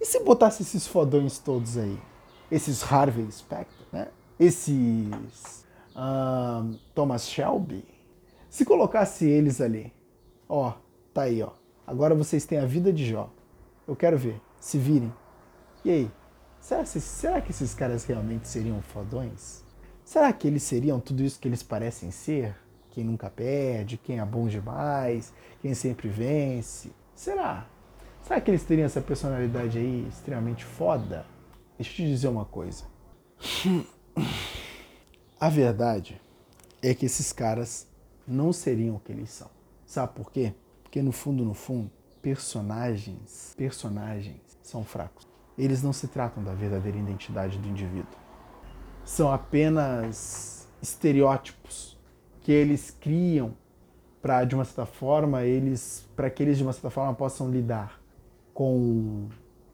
E 0.00 0.04
se 0.04 0.20
botasse 0.20 0.62
esses 0.62 0.86
fodões 0.86 1.38
todos 1.38 1.76
aí? 1.78 1.98
Esses 2.50 2.82
Harvey 2.82 3.30
Specter, 3.30 3.86
né? 3.92 4.08
Esses 4.38 5.64
Thomas 6.94 7.28
Shelby? 7.28 7.84
Se 8.50 8.64
colocasse 8.64 9.26
eles 9.26 9.60
ali, 9.60 9.92
ó, 10.48 10.74
tá 11.12 11.22
aí, 11.22 11.42
ó. 11.42 11.50
Agora 11.86 12.14
vocês 12.14 12.44
têm 12.44 12.58
a 12.58 12.66
vida 12.66 12.92
de 12.92 13.04
Jó. 13.06 13.30
Eu 13.86 13.94
quero 13.94 14.16
ver. 14.16 14.40
Se 14.60 14.78
virem. 14.78 15.12
E 15.84 15.90
aí? 15.90 16.10
Será, 16.60 16.84
será 16.86 17.40
que 17.42 17.50
esses 17.50 17.74
caras 17.74 18.04
realmente 18.04 18.48
seriam 18.48 18.80
fodões? 18.80 19.62
Será 20.04 20.32
que 20.32 20.46
eles 20.46 20.62
seriam 20.62 20.98
tudo 20.98 21.22
isso 21.22 21.38
que 21.38 21.46
eles 21.46 21.62
parecem 21.62 22.10
ser? 22.10 22.56
Quem 22.94 23.02
nunca 23.02 23.28
perde, 23.28 23.96
quem 23.98 24.20
é 24.20 24.24
bom 24.24 24.46
demais, 24.46 25.32
quem 25.60 25.74
sempre 25.74 26.08
vence. 26.08 26.92
Será? 27.14 27.66
Será 28.22 28.40
que 28.40 28.50
eles 28.50 28.62
teriam 28.62 28.86
essa 28.86 29.00
personalidade 29.00 29.76
aí 29.78 30.06
extremamente 30.08 30.64
foda? 30.64 31.26
Deixa 31.76 31.90
eu 31.90 31.96
te 31.96 32.06
dizer 32.06 32.28
uma 32.28 32.44
coisa. 32.44 32.84
A 35.40 35.48
verdade 35.48 36.20
é 36.80 36.94
que 36.94 37.04
esses 37.04 37.32
caras 37.32 37.88
não 38.26 38.52
seriam 38.52 38.94
o 38.94 39.00
que 39.00 39.10
eles 39.10 39.30
são. 39.30 39.50
Sabe 39.84 40.14
por 40.14 40.30
quê? 40.30 40.54
Porque 40.84 41.02
no 41.02 41.10
fundo, 41.10 41.44
no 41.44 41.52
fundo, 41.52 41.90
personagens, 42.22 43.54
personagens 43.56 44.40
são 44.62 44.84
fracos. 44.84 45.26
Eles 45.58 45.82
não 45.82 45.92
se 45.92 46.06
tratam 46.06 46.42
da 46.42 46.54
verdadeira 46.54 46.96
identidade 46.96 47.58
do 47.58 47.68
indivíduo. 47.68 48.16
São 49.04 49.30
apenas 49.32 50.66
estereótipos 50.80 51.93
que 52.44 52.52
eles 52.52 52.90
criam 52.90 53.56
para 54.20 54.44
de 54.44 54.54
uma 54.54 54.66
certa 54.66 54.84
forma 54.84 55.42
eles 55.44 56.06
para 56.14 56.28
que 56.28 56.42
eles 56.42 56.58
de 56.58 56.62
uma 56.62 56.74
certa 56.74 56.90
forma 56.90 57.14
possam 57.14 57.50
lidar 57.50 57.98
com 58.52 59.28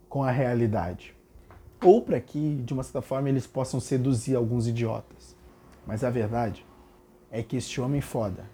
com 0.08 0.22
a 0.22 0.30
realidade. 0.30 1.14
Ou 1.84 2.00
para 2.00 2.20
que 2.20 2.62
de 2.64 2.72
uma 2.72 2.84
certa 2.84 3.02
forma 3.02 3.28
eles 3.28 3.46
possam 3.46 3.80
seduzir 3.80 4.36
alguns 4.36 4.68
idiotas. 4.68 5.36
Mas 5.84 6.04
a 6.04 6.10
verdade 6.10 6.64
é 7.30 7.42
que 7.42 7.56
este 7.56 7.80
homem 7.80 8.00
foda 8.00 8.44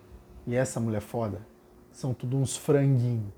e 0.46 0.54
essa 0.54 0.80
mulher 0.80 1.02
foda 1.02 1.46
são 1.92 2.14
tudo 2.14 2.38
uns 2.38 2.56
franguinhos 2.56 3.32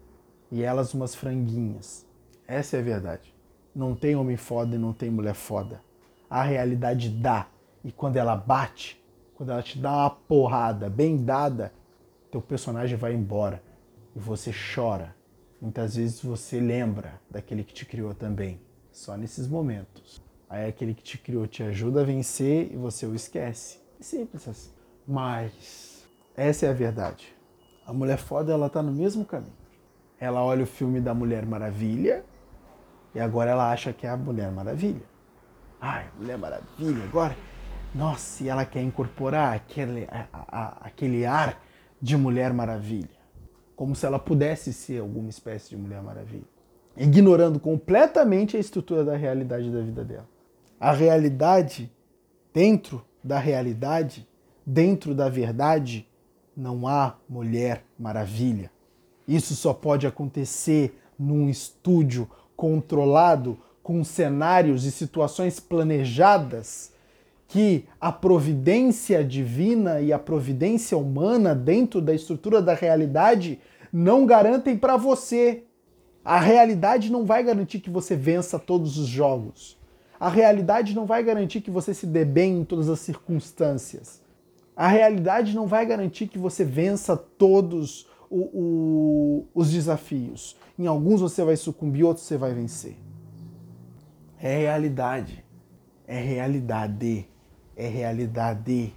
e 0.50 0.62
elas 0.62 0.94
umas 0.94 1.12
franguinhas. 1.12 2.06
Essa 2.47 2.76
é 2.76 2.80
a 2.80 2.85
verdade. 2.85 3.35
Não 3.75 3.97
tem 3.97 4.14
homem 4.14 4.37
foda 4.37 4.76
e 4.76 4.78
não 4.78 4.92
tem 4.92 5.11
mulher 5.11 5.35
foda. 5.35 5.82
A 6.30 6.42
realidade 6.42 7.08
dá. 7.08 7.49
E 7.85 7.90
quando 7.90 8.16
ela 8.16 8.37
bate 8.37 9.02
quando 9.38 9.52
ela 9.52 9.62
te 9.62 9.78
dá 9.78 9.92
uma 9.92 10.11
porrada 10.11 10.90
bem 10.90 11.25
dada, 11.25 11.73
teu 12.28 12.42
personagem 12.42 12.99
vai 12.99 13.14
embora 13.14 13.62
e 14.16 14.18
você 14.18 14.52
chora. 14.75 15.14
Muitas 15.62 15.95
vezes 15.95 16.21
você 16.21 16.59
lembra 16.59 17.21
daquele 17.30 17.62
que 17.62 17.73
te 17.73 17.87
criou 17.87 18.12
também, 18.12 18.61
só 18.90 19.16
nesses 19.16 19.47
momentos. 19.47 20.21
Aí 20.50 20.68
aquele 20.68 20.92
que 20.92 21.04
te 21.04 21.16
criou 21.16 21.47
te 21.47 21.62
ajuda 21.62 22.00
a 22.00 22.04
vencer 22.04 22.73
e 22.73 22.76
você 22.76 23.07
o 23.07 23.14
esquece. 23.14 23.78
É 24.00 24.02
simples 24.02 24.49
assim. 24.49 24.73
Mas 25.07 26.04
essa 26.37 26.66
é 26.66 26.71
a 26.71 26.73
verdade. 26.73 27.33
A 27.87 27.92
mulher 27.92 28.18
foda, 28.18 28.52
ela 28.52 28.68
tá 28.68 28.83
no 28.83 28.90
mesmo 28.90 29.25
caminho. 29.25 29.57
Ela 30.18 30.42
olha 30.42 30.64
o 30.64 30.66
filme 30.66 31.00
da 31.00 31.14
Mulher 31.14 31.47
Maravilha 31.47 32.25
e 33.14 33.21
agora 33.21 33.52
ela 33.52 33.71
acha 33.71 33.92
que 33.92 34.04
é 34.04 34.11
a 34.11 34.16
Mulher 34.16 34.50
Maravilha. 34.50 35.07
Ai, 35.80 36.11
Mulher 36.18 36.37
Maravilha, 36.37 37.04
agora 37.04 37.37
nossa, 37.95 38.45
e 38.45 38.49
ela 38.49 38.64
quer 38.64 38.83
incorporar 38.83 39.54
aquele, 39.54 40.07
a, 40.11 40.26
a, 40.33 40.87
aquele 40.87 41.25
ar 41.25 41.61
de 42.00 42.16
Mulher 42.16 42.52
Maravilha. 42.52 43.18
Como 43.75 43.95
se 43.95 44.04
ela 44.04 44.18
pudesse 44.18 44.73
ser 44.73 45.00
alguma 45.00 45.28
espécie 45.28 45.71
de 45.71 45.76
Mulher 45.76 46.02
Maravilha. 46.02 46.47
Ignorando 46.97 47.61
completamente 47.61 48.57
a 48.57 48.61
estrutura 48.61 49.04
da 49.04 49.16
realidade 49.16 49.71
da 49.71 49.80
vida 49.80 50.04
dela. 50.04 50.28
A 50.80 50.92
realidade, 50.92 51.90
dentro 52.52 53.04
da 53.23 53.38
realidade, 53.38 54.28
dentro 54.66 55.14
da 55.14 55.28
verdade, 55.28 56.07
não 56.57 56.87
há 56.87 57.16
Mulher 57.28 57.85
Maravilha. 57.99 58.71
Isso 59.26 59.54
só 59.54 59.73
pode 59.73 60.07
acontecer 60.07 61.00
num 61.18 61.49
estúdio 61.49 62.28
controlado, 62.57 63.59
com 63.83 64.04
cenários 64.04 64.85
e 64.85 64.90
situações 64.90 65.59
planejadas 65.59 66.92
que 67.48 67.86
a 67.98 68.12
providência 68.12 69.24
divina 69.24 70.02
e 70.02 70.12
a 70.12 70.18
providência 70.18 70.96
humana 70.98 71.54
dentro 71.54 72.02
da 72.02 72.14
estrutura 72.14 72.60
da 72.60 72.74
realidade 72.74 73.58
não 73.90 74.26
garantem 74.26 74.76
para 74.76 74.98
você. 74.98 75.64
A 76.22 76.38
realidade 76.38 77.10
não 77.10 77.24
vai 77.24 77.42
garantir 77.42 77.80
que 77.80 77.88
você 77.88 78.14
vença 78.14 78.58
todos 78.58 78.98
os 78.98 79.08
jogos. 79.08 79.78
A 80.20 80.28
realidade 80.28 80.94
não 80.94 81.06
vai 81.06 81.22
garantir 81.22 81.62
que 81.62 81.70
você 81.70 81.94
se 81.94 82.06
dê 82.06 82.22
bem 82.22 82.60
em 82.60 82.64
todas 82.64 82.90
as 82.90 83.00
circunstâncias. 83.00 84.20
A 84.76 84.86
realidade 84.86 85.56
não 85.56 85.66
vai 85.66 85.86
garantir 85.86 86.26
que 86.26 86.38
você 86.38 86.64
vença 86.64 87.16
todos 87.16 88.06
o, 88.28 88.40
o, 88.40 89.46
os 89.54 89.70
desafios. 89.70 90.54
Em 90.78 90.86
alguns 90.86 91.20
você 91.20 91.42
vai 91.42 91.56
sucumbir, 91.56 92.04
outros 92.04 92.26
você 92.26 92.36
vai 92.36 92.52
vencer. 92.52 92.96
É 94.38 94.58
realidade. 94.58 95.44
É 96.06 96.20
realidade. 96.20 97.27
É 97.80 97.87
realidade. 97.87 98.92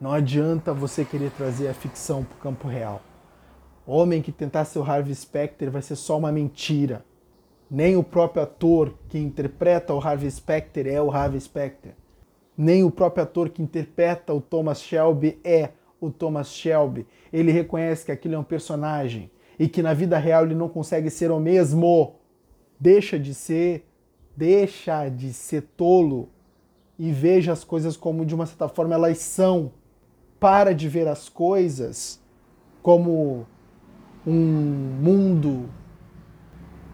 Não 0.00 0.12
adianta 0.12 0.72
você 0.72 1.04
querer 1.04 1.32
trazer 1.32 1.66
a 1.66 1.74
ficção 1.74 2.22
para 2.22 2.36
o 2.36 2.38
campo 2.38 2.68
real. 2.68 3.02
Homem 3.84 4.22
que 4.22 4.30
tentar 4.30 4.64
ser 4.66 4.78
o 4.78 4.84
Harvey 4.84 5.12
Specter 5.12 5.68
vai 5.68 5.82
ser 5.82 5.96
só 5.96 6.16
uma 6.16 6.30
mentira. 6.30 7.04
Nem 7.68 7.96
o 7.96 8.04
próprio 8.04 8.44
ator 8.44 8.94
que 9.08 9.18
interpreta 9.18 9.92
o 9.92 9.98
Harvey 9.98 10.30
Specter 10.30 10.86
é 10.86 11.02
o 11.02 11.10
Harvey 11.10 11.40
Specter. 11.40 11.96
Nem 12.56 12.84
o 12.84 12.90
próprio 12.90 13.24
ator 13.24 13.48
que 13.48 13.60
interpreta 13.60 14.32
o 14.32 14.40
Thomas 14.40 14.80
Shelby 14.80 15.40
é 15.42 15.70
o 16.00 16.08
Thomas 16.08 16.52
Shelby. 16.52 17.08
Ele 17.32 17.50
reconhece 17.50 18.06
que 18.06 18.12
aquilo 18.12 18.36
é 18.36 18.38
um 18.38 18.44
personagem 18.44 19.28
e 19.58 19.66
que 19.66 19.82
na 19.82 19.92
vida 19.92 20.16
real 20.18 20.44
ele 20.44 20.54
não 20.54 20.68
consegue 20.68 21.10
ser 21.10 21.32
o 21.32 21.40
mesmo. 21.40 22.14
Deixa 22.78 23.18
de 23.18 23.34
ser, 23.34 23.84
deixa 24.36 25.08
de 25.08 25.32
ser 25.32 25.62
tolo 25.76 26.28
e 26.98 27.12
veja 27.12 27.52
as 27.52 27.64
coisas 27.64 27.96
como 27.96 28.24
de 28.24 28.34
uma 28.34 28.46
certa 28.46 28.68
forma 28.68 28.94
elas 28.94 29.18
são. 29.18 29.72
Para 30.38 30.74
de 30.74 30.88
ver 30.88 31.08
as 31.08 31.28
coisas 31.28 32.20
como 32.82 33.46
um 34.26 34.32
mundo 35.00 35.70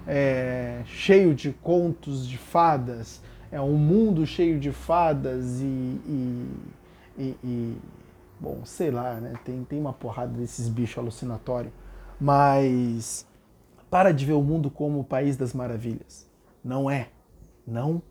é, 0.07 0.83
cheio 0.87 1.35
de 1.35 1.53
contos 1.53 2.27
de 2.27 2.39
fadas, 2.39 3.21
é 3.51 3.61
um 3.61 3.77
mundo 3.77 4.25
cheio 4.27 4.59
de 4.61 4.73
fadas 4.73 5.61
e, 5.61 5.65
e, 5.65 6.49
e, 7.19 7.37
e 7.43 7.79
bom, 8.39 8.65
sei 8.65 8.91
lá, 8.91 9.15
né? 9.15 9.35
Tem, 9.45 9.65
tem 9.65 9.81
uma 9.81 9.93
porrada 9.93 10.33
desses 10.33 10.69
bichos 10.69 10.99
alucinatórios, 10.99 11.73
mas 12.21 13.27
para 13.91 14.13
de 14.13 14.25
ver 14.25 14.35
o 14.35 14.43
mundo 14.43 14.71
como 14.71 15.01
o 15.01 15.05
país 15.05 15.37
das 15.37 15.53
maravilhas. 15.53 16.29
Não 16.63 16.91
é. 16.91 17.09
Não 17.67 18.03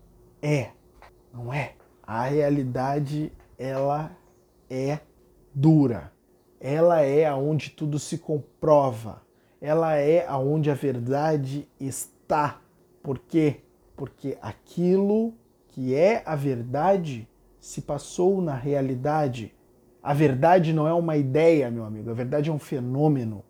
é. 0.42 0.72
Não 1.32 1.52
é. 1.52 1.74
A 2.10 2.24
realidade, 2.24 3.32
ela 3.58 4.10
é 4.68 5.00
dura 5.54 6.12
ela 6.60 7.00
é 7.00 7.24
aonde 7.24 7.70
tudo 7.70 7.98
se 7.98 8.18
comprova. 8.18 9.22
Ela 9.60 9.96
é 9.96 10.26
aonde 10.26 10.70
a 10.70 10.74
verdade 10.74 11.66
está. 11.80 12.60
Por 13.02 13.18
quê? 13.18 13.62
Porque 13.96 14.36
aquilo 14.42 15.34
que 15.68 15.94
é 15.94 16.22
a 16.26 16.36
verdade 16.36 17.26
se 17.58 17.80
passou 17.80 18.42
na 18.42 18.54
realidade. 18.54 19.54
A 20.02 20.12
verdade 20.12 20.72
não 20.72 20.86
é 20.86 20.92
uma 20.92 21.16
ideia, 21.16 21.70
meu 21.70 21.84
amigo. 21.84 22.10
A 22.10 22.14
verdade 22.14 22.50
é 22.50 22.52
um 22.52 22.58
fenômeno. 22.58 23.42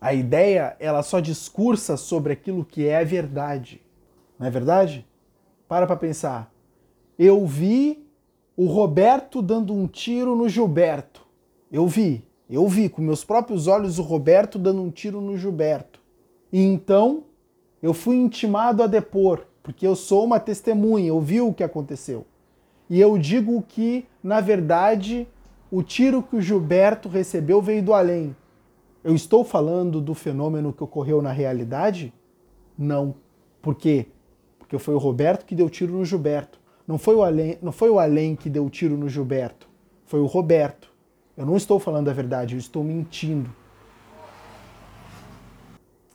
A 0.00 0.14
ideia, 0.14 0.76
ela 0.78 1.02
só 1.02 1.20
discursa 1.20 1.96
sobre 1.96 2.32
aquilo 2.32 2.64
que 2.64 2.86
é 2.86 2.98
a 2.98 3.04
verdade. 3.04 3.82
Não 4.38 4.46
é 4.46 4.50
verdade? 4.50 5.06
Para 5.66 5.86
para 5.86 5.96
pensar. 5.96 6.52
Eu 7.18 7.44
vi 7.44 8.06
o 8.56 8.66
Roberto 8.66 9.42
dando 9.42 9.74
um 9.74 9.88
tiro 9.88 10.36
no 10.36 10.48
Gilberto. 10.48 11.26
Eu 11.70 11.86
vi, 11.86 12.24
eu 12.48 12.68
vi 12.68 12.88
com 12.88 13.02
meus 13.02 13.24
próprios 13.24 13.66
olhos 13.66 13.98
o 13.98 14.02
Roberto 14.02 14.58
dando 14.58 14.80
um 14.82 14.90
tiro 14.90 15.20
no 15.20 15.36
Gilberto. 15.36 16.00
E 16.52 16.62
então 16.62 17.24
eu 17.82 17.92
fui 17.92 18.16
intimado 18.16 18.82
a 18.82 18.86
depor, 18.86 19.46
porque 19.62 19.86
eu 19.86 19.96
sou 19.96 20.24
uma 20.24 20.38
testemunha, 20.38 21.08
eu 21.08 21.20
vi 21.20 21.40
o 21.40 21.52
que 21.52 21.64
aconteceu. 21.64 22.24
E 22.88 23.00
eu 23.00 23.18
digo 23.18 23.62
que, 23.66 24.06
na 24.22 24.40
verdade, 24.40 25.26
o 25.70 25.82
tiro 25.82 26.22
que 26.22 26.36
o 26.36 26.40
Gilberto 26.40 27.08
recebeu 27.08 27.60
veio 27.60 27.82
do 27.82 27.92
além. 27.92 28.34
Eu 29.02 29.14
estou 29.14 29.44
falando 29.44 30.00
do 30.00 30.14
fenômeno 30.14 30.72
que 30.72 30.84
ocorreu 30.84 31.20
na 31.20 31.32
realidade? 31.32 32.12
Não. 32.76 33.14
Por 33.60 33.74
quê? 33.74 34.06
Porque 34.58 34.78
foi 34.78 34.94
o 34.94 34.98
Roberto 34.98 35.44
que 35.44 35.54
deu 35.54 35.68
tiro 35.68 35.92
no 35.92 36.04
Gilberto. 36.04 36.58
Não 36.88 36.96
foi 36.96 37.14
o 37.14 37.22
além, 37.22 37.58
não 37.60 37.70
foi 37.70 37.90
o 37.90 37.98
que 38.34 38.48
deu 38.48 38.70
tiro 38.70 38.96
no 38.96 39.10
Gilberto. 39.10 39.68
Foi 40.06 40.20
o 40.20 40.26
Roberto. 40.26 40.90
Eu 41.36 41.44
não 41.44 41.54
estou 41.54 41.78
falando 41.78 42.08
a 42.08 42.14
verdade, 42.14 42.54
eu 42.54 42.58
estou 42.58 42.82
mentindo. 42.82 43.54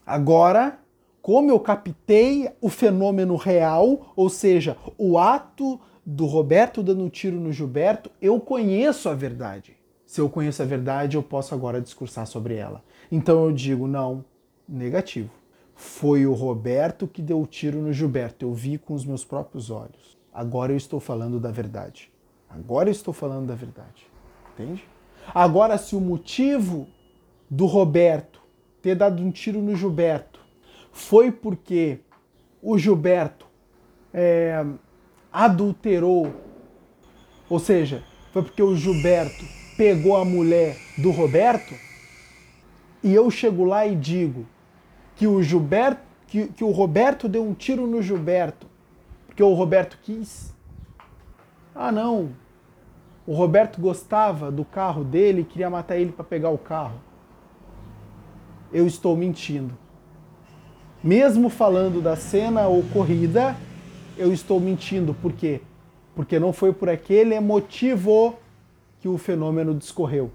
Agora, 0.04 0.80
como 1.22 1.48
eu 1.48 1.60
captei 1.60 2.50
o 2.60 2.68
fenômeno 2.68 3.36
real, 3.36 4.12
ou 4.16 4.28
seja, 4.28 4.76
o 4.98 5.16
ato 5.16 5.80
do 6.04 6.26
Roberto 6.26 6.82
dando 6.82 7.04
um 7.04 7.08
tiro 7.08 7.38
no 7.38 7.52
Gilberto, 7.52 8.10
eu 8.20 8.40
conheço 8.40 9.08
a 9.08 9.14
verdade. 9.14 9.76
Se 10.04 10.20
eu 10.20 10.28
conheço 10.28 10.60
a 10.60 10.66
verdade, 10.66 11.16
eu 11.16 11.22
posso 11.22 11.54
agora 11.54 11.80
discursar 11.80 12.26
sobre 12.26 12.56
ela. 12.56 12.82
Então 13.12 13.44
eu 13.44 13.52
digo, 13.52 13.86
não, 13.86 14.24
negativo. 14.68 15.30
Foi 15.76 16.26
o 16.26 16.32
Roberto 16.32 17.06
que 17.06 17.22
deu 17.22 17.40
o 17.40 17.46
tiro 17.46 17.78
no 17.78 17.92
Gilberto. 17.92 18.44
Eu 18.44 18.52
vi 18.52 18.76
com 18.76 18.92
os 18.92 19.04
meus 19.04 19.24
próprios 19.24 19.70
olhos. 19.70 20.14
Agora 20.34 20.72
eu 20.72 20.76
estou 20.76 20.98
falando 20.98 21.38
da 21.38 21.52
verdade. 21.52 22.10
Agora 22.50 22.88
eu 22.88 22.92
estou 22.92 23.14
falando 23.14 23.46
da 23.46 23.54
verdade. 23.54 24.06
Entende? 24.52 24.84
Agora, 25.32 25.78
se 25.78 25.94
o 25.94 26.00
motivo 26.00 26.88
do 27.48 27.66
Roberto 27.66 28.42
ter 28.82 28.96
dado 28.96 29.22
um 29.22 29.30
tiro 29.30 29.62
no 29.62 29.76
Gilberto 29.76 30.40
foi 30.92 31.30
porque 31.30 32.00
o 32.60 32.76
Gilberto 32.76 33.46
é, 34.12 34.64
adulterou, 35.32 36.34
ou 37.48 37.58
seja, 37.58 38.02
foi 38.32 38.42
porque 38.42 38.62
o 38.62 38.76
Gilberto 38.76 39.44
pegou 39.76 40.16
a 40.16 40.24
mulher 40.24 40.76
do 40.98 41.10
Roberto, 41.10 41.74
e 43.02 43.12
eu 43.12 43.30
chego 43.30 43.64
lá 43.64 43.86
e 43.86 43.94
digo 43.94 44.46
que 45.16 45.26
o 45.26 45.42
Gilberto, 45.42 46.02
que, 46.26 46.46
que 46.48 46.64
o 46.64 46.70
Roberto 46.70 47.28
deu 47.28 47.44
um 47.44 47.54
tiro 47.54 47.86
no 47.86 48.00
Gilberto, 48.00 48.66
porque 49.34 49.42
o 49.42 49.52
Roberto 49.52 49.98
quis. 50.00 50.54
Ah, 51.74 51.90
não, 51.90 52.30
o 53.26 53.34
Roberto 53.34 53.80
gostava 53.80 54.48
do 54.48 54.64
carro 54.64 55.02
dele 55.02 55.40
e 55.40 55.44
queria 55.44 55.68
matar 55.68 55.96
ele 55.96 56.12
para 56.12 56.24
pegar 56.24 56.50
o 56.50 56.58
carro. 56.58 57.00
Eu 58.72 58.86
estou 58.86 59.16
mentindo. 59.16 59.76
Mesmo 61.02 61.48
falando 61.48 62.00
da 62.00 62.14
cena 62.14 62.68
ocorrida, 62.68 63.56
eu 64.16 64.32
estou 64.32 64.60
mentindo. 64.60 65.12
Por 65.14 65.32
quê? 65.32 65.60
Porque 66.14 66.38
não 66.38 66.52
foi 66.52 66.72
por 66.72 66.88
aquele 66.88 67.38
motivo 67.40 68.38
que 69.00 69.08
o 69.08 69.18
fenômeno 69.18 69.74
discorreu. 69.74 70.30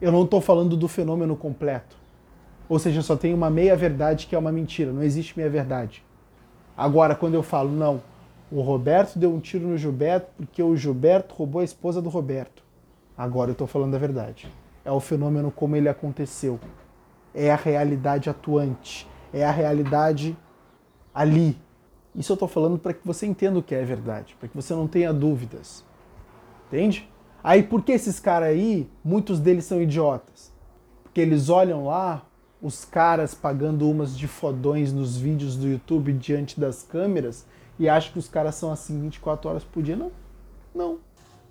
Eu 0.00 0.10
não 0.10 0.24
estou 0.24 0.40
falando 0.40 0.76
do 0.76 0.88
fenômeno 0.88 1.36
completo. 1.36 1.96
Ou 2.68 2.76
seja, 2.80 3.02
só 3.02 3.16
tem 3.16 3.32
uma 3.32 3.48
meia 3.48 3.76
verdade 3.76 4.26
que 4.26 4.34
é 4.34 4.38
uma 4.38 4.50
mentira. 4.50 4.92
Não 4.92 5.04
existe 5.04 5.38
meia 5.38 5.48
verdade. 5.48 6.07
Agora, 6.78 7.16
quando 7.16 7.34
eu 7.34 7.42
falo, 7.42 7.72
não, 7.72 8.00
o 8.52 8.60
Roberto 8.60 9.18
deu 9.18 9.34
um 9.34 9.40
tiro 9.40 9.66
no 9.66 9.76
Gilberto 9.76 10.30
porque 10.36 10.62
o 10.62 10.76
Gilberto 10.76 11.34
roubou 11.34 11.60
a 11.60 11.64
esposa 11.64 12.00
do 12.00 12.08
Roberto. 12.08 12.62
Agora 13.16 13.50
eu 13.50 13.52
estou 13.52 13.66
falando 13.66 13.96
a 13.96 13.98
verdade. 13.98 14.48
É 14.84 14.92
o 14.92 15.00
fenômeno 15.00 15.50
como 15.50 15.74
ele 15.74 15.88
aconteceu. 15.88 16.60
É 17.34 17.50
a 17.50 17.56
realidade 17.56 18.30
atuante. 18.30 19.08
É 19.32 19.44
a 19.44 19.50
realidade 19.50 20.36
ali. 21.12 21.58
Isso 22.14 22.30
eu 22.30 22.34
estou 22.34 22.46
falando 22.46 22.78
para 22.78 22.94
que 22.94 23.04
você 23.04 23.26
entenda 23.26 23.58
o 23.58 23.62
que 23.62 23.74
é 23.74 23.84
verdade, 23.84 24.36
para 24.38 24.48
que 24.48 24.54
você 24.54 24.72
não 24.72 24.86
tenha 24.86 25.12
dúvidas. 25.12 25.84
Entende? 26.68 27.10
Aí 27.42 27.64
por 27.64 27.82
que 27.82 27.90
esses 27.90 28.20
caras 28.20 28.50
aí, 28.50 28.88
muitos 29.02 29.40
deles 29.40 29.64
são 29.64 29.82
idiotas? 29.82 30.52
Porque 31.02 31.20
eles 31.20 31.48
olham 31.48 31.86
lá 31.86 32.24
os 32.60 32.84
caras 32.84 33.34
pagando 33.34 33.88
umas 33.88 34.16
de 34.16 34.26
fodões 34.26 34.92
nos 34.92 35.16
vídeos 35.16 35.56
do 35.56 35.68
YouTube 35.68 36.12
diante 36.12 36.58
das 36.58 36.82
câmeras 36.82 37.46
e 37.78 37.88
acha 37.88 38.10
que 38.10 38.18
os 38.18 38.28
caras 38.28 38.56
são 38.56 38.72
assim 38.72 39.00
24 39.00 39.48
horas 39.48 39.64
por 39.64 39.82
dia. 39.82 39.96
Não, 39.96 40.10
não, 40.74 40.98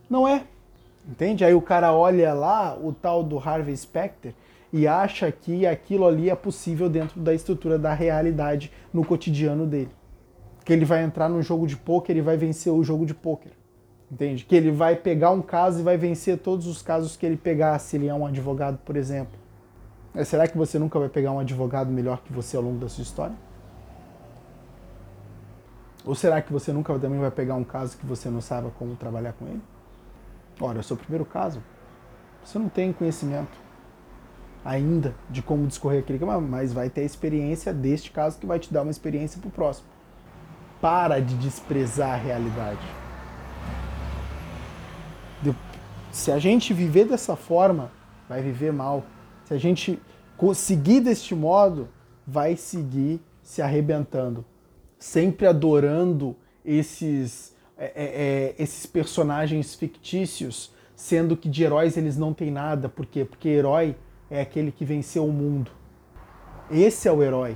não 0.09 0.27
é. 0.27 0.43
Entende? 1.07 1.45
Aí 1.45 1.53
o 1.53 1.61
cara 1.61 1.93
olha 1.93 2.33
lá 2.33 2.77
o 2.77 2.91
tal 2.91 3.23
do 3.23 3.39
Harvey 3.39 3.75
Specter 3.75 4.33
e 4.73 4.85
acha 4.85 5.31
que 5.31 5.65
aquilo 5.65 6.05
ali 6.05 6.29
é 6.29 6.35
possível 6.35 6.89
dentro 6.89 7.21
da 7.21 7.33
estrutura 7.33 7.79
da 7.79 7.93
realidade 7.93 8.71
no 8.93 9.05
cotidiano 9.05 9.65
dele. 9.65 9.91
Que 10.65 10.73
ele 10.73 10.83
vai 10.83 11.03
entrar 11.03 11.29
num 11.29 11.41
jogo 11.41 11.65
de 11.65 11.77
pôquer 11.77 12.17
e 12.17 12.21
vai 12.21 12.35
vencer 12.35 12.73
o 12.73 12.83
jogo 12.83 13.05
de 13.05 13.13
pôquer. 13.13 13.53
Entende? 14.11 14.43
Que 14.43 14.55
ele 14.55 14.71
vai 14.71 14.97
pegar 14.97 15.31
um 15.31 15.41
caso 15.41 15.79
e 15.79 15.83
vai 15.83 15.97
vencer 15.97 16.37
todos 16.37 16.67
os 16.67 16.81
casos 16.81 17.15
que 17.15 17.25
ele 17.25 17.37
pegar, 17.37 17.79
se 17.79 17.95
ele 17.95 18.07
é 18.07 18.13
um 18.13 18.25
advogado, 18.25 18.77
por 18.83 18.97
exemplo. 18.97 19.46
Será 20.25 20.47
que 20.47 20.57
você 20.57 20.79
nunca 20.79 20.97
vai 20.99 21.09
pegar 21.09 21.31
um 21.31 21.39
advogado 21.39 21.91
melhor 21.91 22.21
que 22.21 22.33
você 22.33 22.57
ao 22.57 22.63
longo 22.63 22.79
da 22.79 22.89
sua 22.89 23.01
história? 23.01 23.35
Ou 26.05 26.15
será 26.15 26.41
que 26.41 26.51
você 26.51 26.71
nunca 26.71 26.97
também 26.97 27.19
vai 27.19 27.29
pegar 27.29 27.55
um 27.55 27.63
caso 27.63 27.97
que 27.97 28.05
você 28.05 28.29
não 28.29 28.41
saiba 28.41 28.71
como 28.79 28.95
trabalhar 28.95 29.33
com 29.33 29.45
ele? 29.45 29.61
Ora, 30.59 30.77
é 30.77 30.81
o 30.81 30.83
seu 30.83 30.97
primeiro 30.97 31.25
caso. 31.25 31.61
Você 32.43 32.57
não 32.57 32.69
tem 32.69 32.93
conhecimento 32.93 33.57
ainda 34.63 35.13
de 35.29 35.41
como 35.41 35.67
discorrer 35.67 35.99
aquele 35.99 36.23
mas 36.41 36.73
vai 36.73 36.89
ter 36.89 37.01
a 37.01 37.05
experiência 37.05 37.73
deste 37.73 38.11
caso 38.11 38.39
que 38.39 38.45
vai 38.45 38.57
te 38.57 38.73
dar 38.73 38.81
uma 38.81 38.91
experiência 38.91 39.39
para 39.39 39.49
o 39.49 39.51
próximo. 39.51 39.87
Para 40.81 41.21
de 41.21 41.35
desprezar 41.35 42.13
a 42.13 42.17
realidade. 42.17 42.79
Se 46.17 46.31
a 46.31 46.39
gente 46.39 46.73
viver 46.73 47.05
dessa 47.05 47.35
forma, 47.35 47.91
vai 48.27 48.41
viver 48.41 48.73
mal. 48.73 49.03
Se 49.45 49.53
a 49.53 49.57
gente 49.57 50.01
seguir 50.53 51.01
deste 51.01 51.33
modo, 51.33 51.89
vai 52.25 52.55
seguir 52.55 53.21
se 53.41 53.61
arrebentando. 53.61 54.45
sempre 54.99 55.45
adorando 55.45 56.35
esses, 56.65 57.55
é, 57.77 57.85
é, 57.85 57.91
é, 57.95 58.55
esses 58.57 58.85
personagens 58.85 59.75
fictícios, 59.75 60.73
sendo 60.95 61.37
que 61.37 61.47
de 61.47 61.63
heróis 61.63 61.95
eles 61.97 62.17
não 62.17 62.33
têm 62.33 62.51
nada. 62.51 62.89
Por 62.89 63.05
quê? 63.05 63.23
Porque 63.23 63.47
herói 63.47 63.95
é 64.29 64.41
aquele 64.41 64.71
que 64.71 64.83
venceu 64.83 65.25
o 65.25 65.31
mundo. 65.31 65.71
Esse 66.69 67.07
é 67.07 67.11
o 67.11 67.23
herói. 67.23 67.55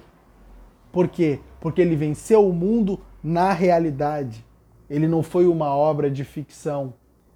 Por 0.92 1.08
quê? 1.08 1.40
Porque 1.60 1.82
ele 1.82 1.96
venceu 1.96 2.48
o 2.48 2.54
mundo 2.54 3.00
na 3.24 3.52
realidade. 3.52 4.46
Ele 4.90 5.08
não 5.08 5.24
foi 5.24 5.48
uma 5.48 5.76
obra 5.76 6.10
de 6.10 6.24
ficção 6.24 6.94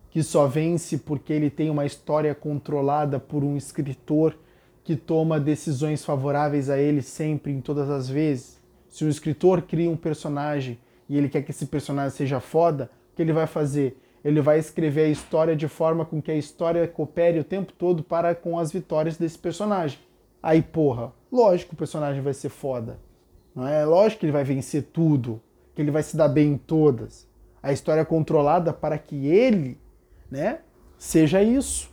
que 0.09 0.23
só 0.23 0.47
vence 0.47 0.97
porque 0.97 1.33
ele 1.33 1.49
tem 1.49 1.69
uma 1.69 1.85
história 1.85 2.33
controlada 2.33 3.19
por 3.19 3.43
um 3.43 3.57
escritor 3.57 4.37
que 4.85 4.95
toma 4.95 5.39
decisões 5.39 6.05
favoráveis 6.05 6.69
a 6.69 6.77
ele 6.77 7.01
sempre, 7.01 7.51
em 7.51 7.59
todas 7.59 7.89
as 7.89 8.07
vezes. 8.07 8.61
Se 8.87 9.03
um 9.03 9.09
escritor 9.09 9.63
cria 9.63 9.89
um 9.89 9.97
personagem 9.97 10.77
e 11.09 11.17
ele 11.17 11.27
quer 11.27 11.41
que 11.41 11.49
esse 11.49 11.65
personagem 11.65 12.15
seja 12.15 12.39
foda, 12.39 12.91
o 13.11 13.15
que 13.15 13.21
ele 13.23 13.33
vai 13.33 13.47
fazer? 13.47 13.99
Ele 14.23 14.39
vai 14.41 14.59
escrever 14.59 15.05
a 15.05 15.09
história 15.09 15.55
de 15.55 15.67
forma 15.67 16.05
com 16.05 16.21
que 16.21 16.31
a 16.31 16.35
história 16.35 16.87
coopere 16.87 17.39
o 17.39 17.43
tempo 17.43 17.73
todo 17.73 18.03
para 18.03 18.35
com 18.35 18.59
as 18.59 18.71
vitórias 18.71 19.17
desse 19.17 19.39
personagem. 19.39 19.97
Aí, 20.41 20.61
porra, 20.61 21.11
lógico 21.31 21.69
que 21.69 21.75
o 21.75 21.79
personagem 21.79 22.21
vai 22.21 22.33
ser 22.35 22.49
foda. 22.49 22.99
Não 23.55 23.67
é 23.67 23.83
lógico 23.83 24.19
que 24.19 24.25
ele 24.27 24.33
vai 24.33 24.43
vencer 24.43 24.83
tudo, 24.93 25.41
que 25.73 25.81
ele 25.81 25.89
vai 25.89 26.03
se 26.03 26.15
dar 26.15 26.27
bem 26.27 26.51
em 26.51 26.57
todas. 26.57 27.27
A 27.61 27.73
história 27.73 28.01
é 28.01 28.05
controlada 28.05 28.71
para 28.71 28.99
que 28.99 29.25
ele, 29.25 29.79
né, 30.29 30.59
seja 30.95 31.41
isso. 31.41 31.89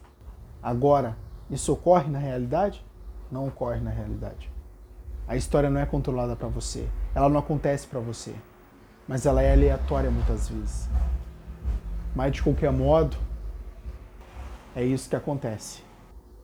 Agora, 0.63 1.17
isso 1.53 1.73
ocorre 1.73 2.11
na 2.11 2.19
realidade? 2.19 2.85
Não 3.31 3.47
ocorre 3.47 3.79
na 3.79 3.91
realidade. 3.91 4.51
A 5.29 5.37
história 5.37 5.71
não 5.71 5.81
é 5.81 5.87
controlada 5.87 6.35
para 6.35 6.49
você. 6.49 6.89
Ela 7.15 7.29
não 7.29 7.39
acontece 7.39 7.87
para 7.87 8.01
você. 8.01 8.35
Mas 9.07 9.27
ela 9.27 9.43
é 9.43 9.53
aleatória 9.53 10.11
muitas 10.11 10.49
vezes. 10.49 10.89
Mas 12.15 12.33
de 12.33 12.43
qualquer 12.43 12.73
modo, 12.73 13.17
é 14.75 14.83
isso 14.83 15.09
que 15.09 15.17
acontece. 15.17 15.83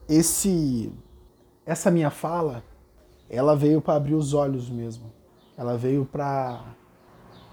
Esse 0.07 0.93
essa 1.65 1.91
minha 1.91 2.09
fala, 2.09 2.63
ela 3.29 3.55
veio 3.55 3.81
para 3.81 3.95
abrir 3.95 4.15
os 4.15 4.33
olhos 4.33 4.69
mesmo. 4.69 5.11
Ela 5.57 5.77
veio 5.77 6.05
para 6.05 6.63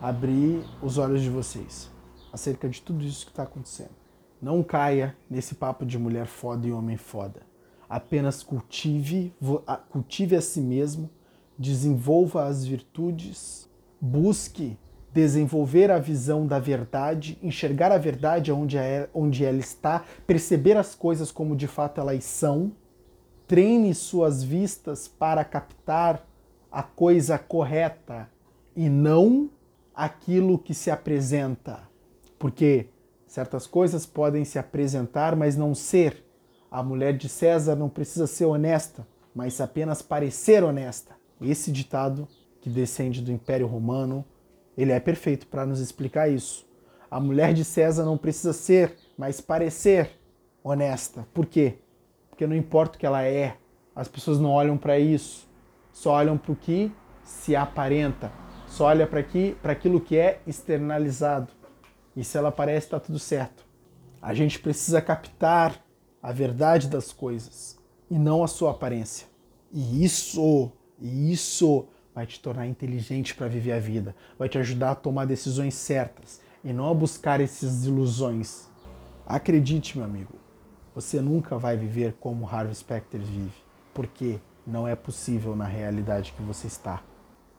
abrir 0.00 0.64
os 0.82 0.96
olhos 0.96 1.20
de 1.20 1.28
vocês 1.28 1.90
acerca 2.32 2.68
de 2.68 2.80
tudo 2.80 3.04
isso 3.04 3.26
que 3.26 3.32
está 3.32 3.42
acontecendo. 3.42 4.05
Não 4.40 4.62
caia 4.62 5.16
nesse 5.28 5.54
papo 5.54 5.84
de 5.84 5.98
mulher 5.98 6.26
foda 6.26 6.66
e 6.66 6.72
homem 6.72 6.96
foda. 6.96 7.42
Apenas 7.88 8.42
cultive, 8.42 9.34
cultive 9.90 10.36
a 10.36 10.40
si 10.40 10.60
mesmo, 10.60 11.08
desenvolva 11.58 12.44
as 12.44 12.64
virtudes, 12.64 13.68
busque 14.00 14.76
desenvolver 15.12 15.90
a 15.90 15.98
visão 15.98 16.46
da 16.46 16.58
verdade, 16.58 17.38
enxergar 17.42 17.90
a 17.90 17.96
verdade 17.96 18.52
onde, 18.52 18.76
é, 18.76 19.08
onde 19.14 19.44
ela 19.44 19.58
está, 19.58 20.04
perceber 20.26 20.76
as 20.76 20.94
coisas 20.94 21.32
como 21.32 21.56
de 21.56 21.66
fato 21.66 22.00
elas 22.00 22.24
são 22.24 22.72
treine 23.46 23.94
suas 23.94 24.42
vistas 24.42 25.06
para 25.06 25.44
captar 25.44 26.26
a 26.70 26.82
coisa 26.82 27.38
correta 27.38 28.28
e 28.74 28.88
não 28.88 29.48
aquilo 29.94 30.58
que 30.58 30.74
se 30.74 30.90
apresenta. 30.90 31.88
Porque 32.38 32.88
certas 33.36 33.66
coisas 33.66 34.06
podem 34.06 34.44
se 34.44 34.58
apresentar, 34.58 35.36
mas 35.36 35.56
não 35.56 35.74
ser. 35.74 36.24
A 36.70 36.82
mulher 36.82 37.16
de 37.16 37.28
César 37.28 37.76
não 37.76 37.88
precisa 37.88 38.26
ser 38.26 38.46
honesta, 38.46 39.06
mas 39.34 39.60
apenas 39.60 40.02
parecer 40.02 40.64
honesta. 40.64 41.14
Esse 41.40 41.70
ditado, 41.70 42.26
que 42.60 42.70
descende 42.70 43.20
do 43.20 43.30
Império 43.30 43.66
Romano, 43.66 44.24
ele 44.76 44.90
é 44.90 44.98
perfeito 44.98 45.46
para 45.46 45.66
nos 45.66 45.80
explicar 45.80 46.28
isso. 46.28 46.66
A 47.10 47.20
mulher 47.20 47.52
de 47.52 47.64
César 47.64 48.04
não 48.04 48.16
precisa 48.16 48.52
ser, 48.52 48.96
mas 49.16 49.40
parecer 49.40 50.10
honesta. 50.64 51.26
Por 51.32 51.46
quê? 51.46 51.78
porque 52.36 52.46
não 52.46 52.54
importa 52.54 52.96
o 52.96 53.00
que 53.00 53.06
ela 53.06 53.22
é, 53.22 53.56
as 53.94 54.08
pessoas 54.08 54.38
não 54.38 54.50
olham 54.50 54.76
para 54.76 54.98
isso, 54.98 55.48
só 55.90 56.12
olham 56.12 56.36
para 56.36 56.52
o 56.52 56.56
que 56.56 56.92
se 57.22 57.56
aparenta, 57.56 58.30
só 58.66 58.84
olha 58.84 59.06
para 59.06 59.72
aquilo 59.72 59.98
que 59.98 60.18
é 60.18 60.42
externalizado. 60.46 61.50
E 62.16 62.24
se 62.24 62.38
ela 62.38 62.48
aparece, 62.48 62.86
está 62.86 62.98
tudo 62.98 63.18
certo. 63.18 63.64
A 64.20 64.32
gente 64.32 64.58
precisa 64.58 65.02
captar 65.02 65.84
a 66.22 66.32
verdade 66.32 66.88
das 66.88 67.12
coisas 67.12 67.78
e 68.10 68.18
não 68.18 68.42
a 68.42 68.48
sua 68.48 68.70
aparência. 68.70 69.28
E 69.72 70.02
isso, 70.02 70.72
isso 71.00 71.86
vai 72.14 72.26
te 72.26 72.40
tornar 72.40 72.66
inteligente 72.66 73.34
para 73.34 73.46
viver 73.46 73.72
a 73.72 73.78
vida, 73.78 74.16
vai 74.38 74.48
te 74.48 74.56
ajudar 74.56 74.92
a 74.92 74.94
tomar 74.94 75.26
decisões 75.26 75.74
certas 75.74 76.40
e 76.64 76.72
não 76.72 76.88
a 76.90 76.94
buscar 76.94 77.40
essas 77.40 77.84
ilusões. 77.84 78.66
Acredite, 79.26 79.98
meu 79.98 80.06
amigo, 80.06 80.32
você 80.94 81.20
nunca 81.20 81.58
vai 81.58 81.76
viver 81.76 82.14
como 82.18 82.48
Harvey 82.48 82.74
Specter 82.74 83.20
vive, 83.20 83.52
porque 83.92 84.40
não 84.66 84.88
é 84.88 84.96
possível 84.96 85.54
na 85.54 85.66
realidade 85.66 86.32
que 86.32 86.42
você 86.42 86.66
está. 86.66 87.02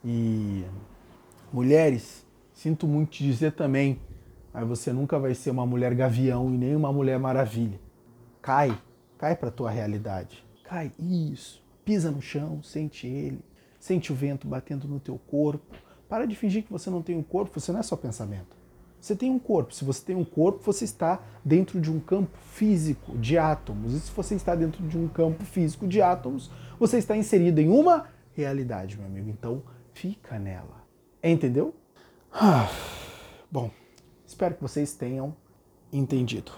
E 0.03 0.65
mulheres, 1.53 2.25
sinto 2.51 2.87
muito 2.87 3.11
te 3.11 3.23
dizer 3.23 3.51
também, 3.51 3.99
mas 4.57 4.67
você 4.67 4.91
nunca 4.91 5.19
vai 5.19 5.35
ser 5.35 5.51
uma 5.51 5.67
mulher 5.67 5.93
gavião 5.93 6.51
e 6.51 6.57
nem 6.57 6.75
uma 6.75 6.91
mulher 6.91 7.19
maravilha. 7.19 7.79
Cai, 8.41 8.75
cai 9.15 9.35
para 9.35 9.51
tua 9.51 9.69
realidade. 9.69 10.43
Cai, 10.63 10.91
isso. 10.99 11.63
Pisa 11.85 12.09
no 12.09 12.23
chão, 12.23 12.63
sente 12.63 13.05
ele, 13.05 13.39
sente 13.79 14.11
o 14.11 14.15
vento 14.15 14.47
batendo 14.47 14.87
no 14.87 14.99
teu 14.99 15.19
corpo. 15.27 15.75
Para 16.09 16.25
de 16.25 16.35
fingir 16.35 16.63
que 16.63 16.71
você 16.71 16.89
não 16.89 17.03
tem 17.03 17.15
um 17.15 17.21
corpo, 17.21 17.59
você 17.59 17.71
não 17.71 17.81
é 17.81 17.83
só 17.83 17.95
pensamento. 17.95 18.57
Você 18.99 19.15
tem 19.15 19.29
um 19.29 19.37
corpo. 19.37 19.75
Se 19.75 19.85
você 19.85 20.03
tem 20.03 20.15
um 20.15 20.25
corpo, 20.25 20.63
você 20.63 20.85
está 20.85 21.21
dentro 21.45 21.79
de 21.79 21.91
um 21.91 21.99
campo 21.99 22.35
físico 22.51 23.15
de 23.15 23.37
átomos. 23.37 23.93
E 23.93 23.99
se 23.99 24.11
você 24.11 24.33
está 24.33 24.55
dentro 24.55 24.81
de 24.87 24.97
um 24.97 25.07
campo 25.07 25.43
físico 25.45 25.87
de 25.87 26.01
átomos, 26.01 26.49
você 26.79 26.97
está 26.97 27.15
inserido 27.15 27.61
em 27.61 27.69
uma 27.69 28.07
realidade, 28.33 28.97
meu 28.97 29.05
amigo. 29.05 29.29
Então, 29.29 29.61
fica 29.93 30.39
nela. 30.39 30.83
Entendeu? 31.21 31.75
Ah, 32.33 32.67
bom, 33.51 33.69
espero 34.37 34.53
que 34.53 34.61
vocês 34.61 34.93
tenham 34.93 35.35
entendido. 35.91 36.51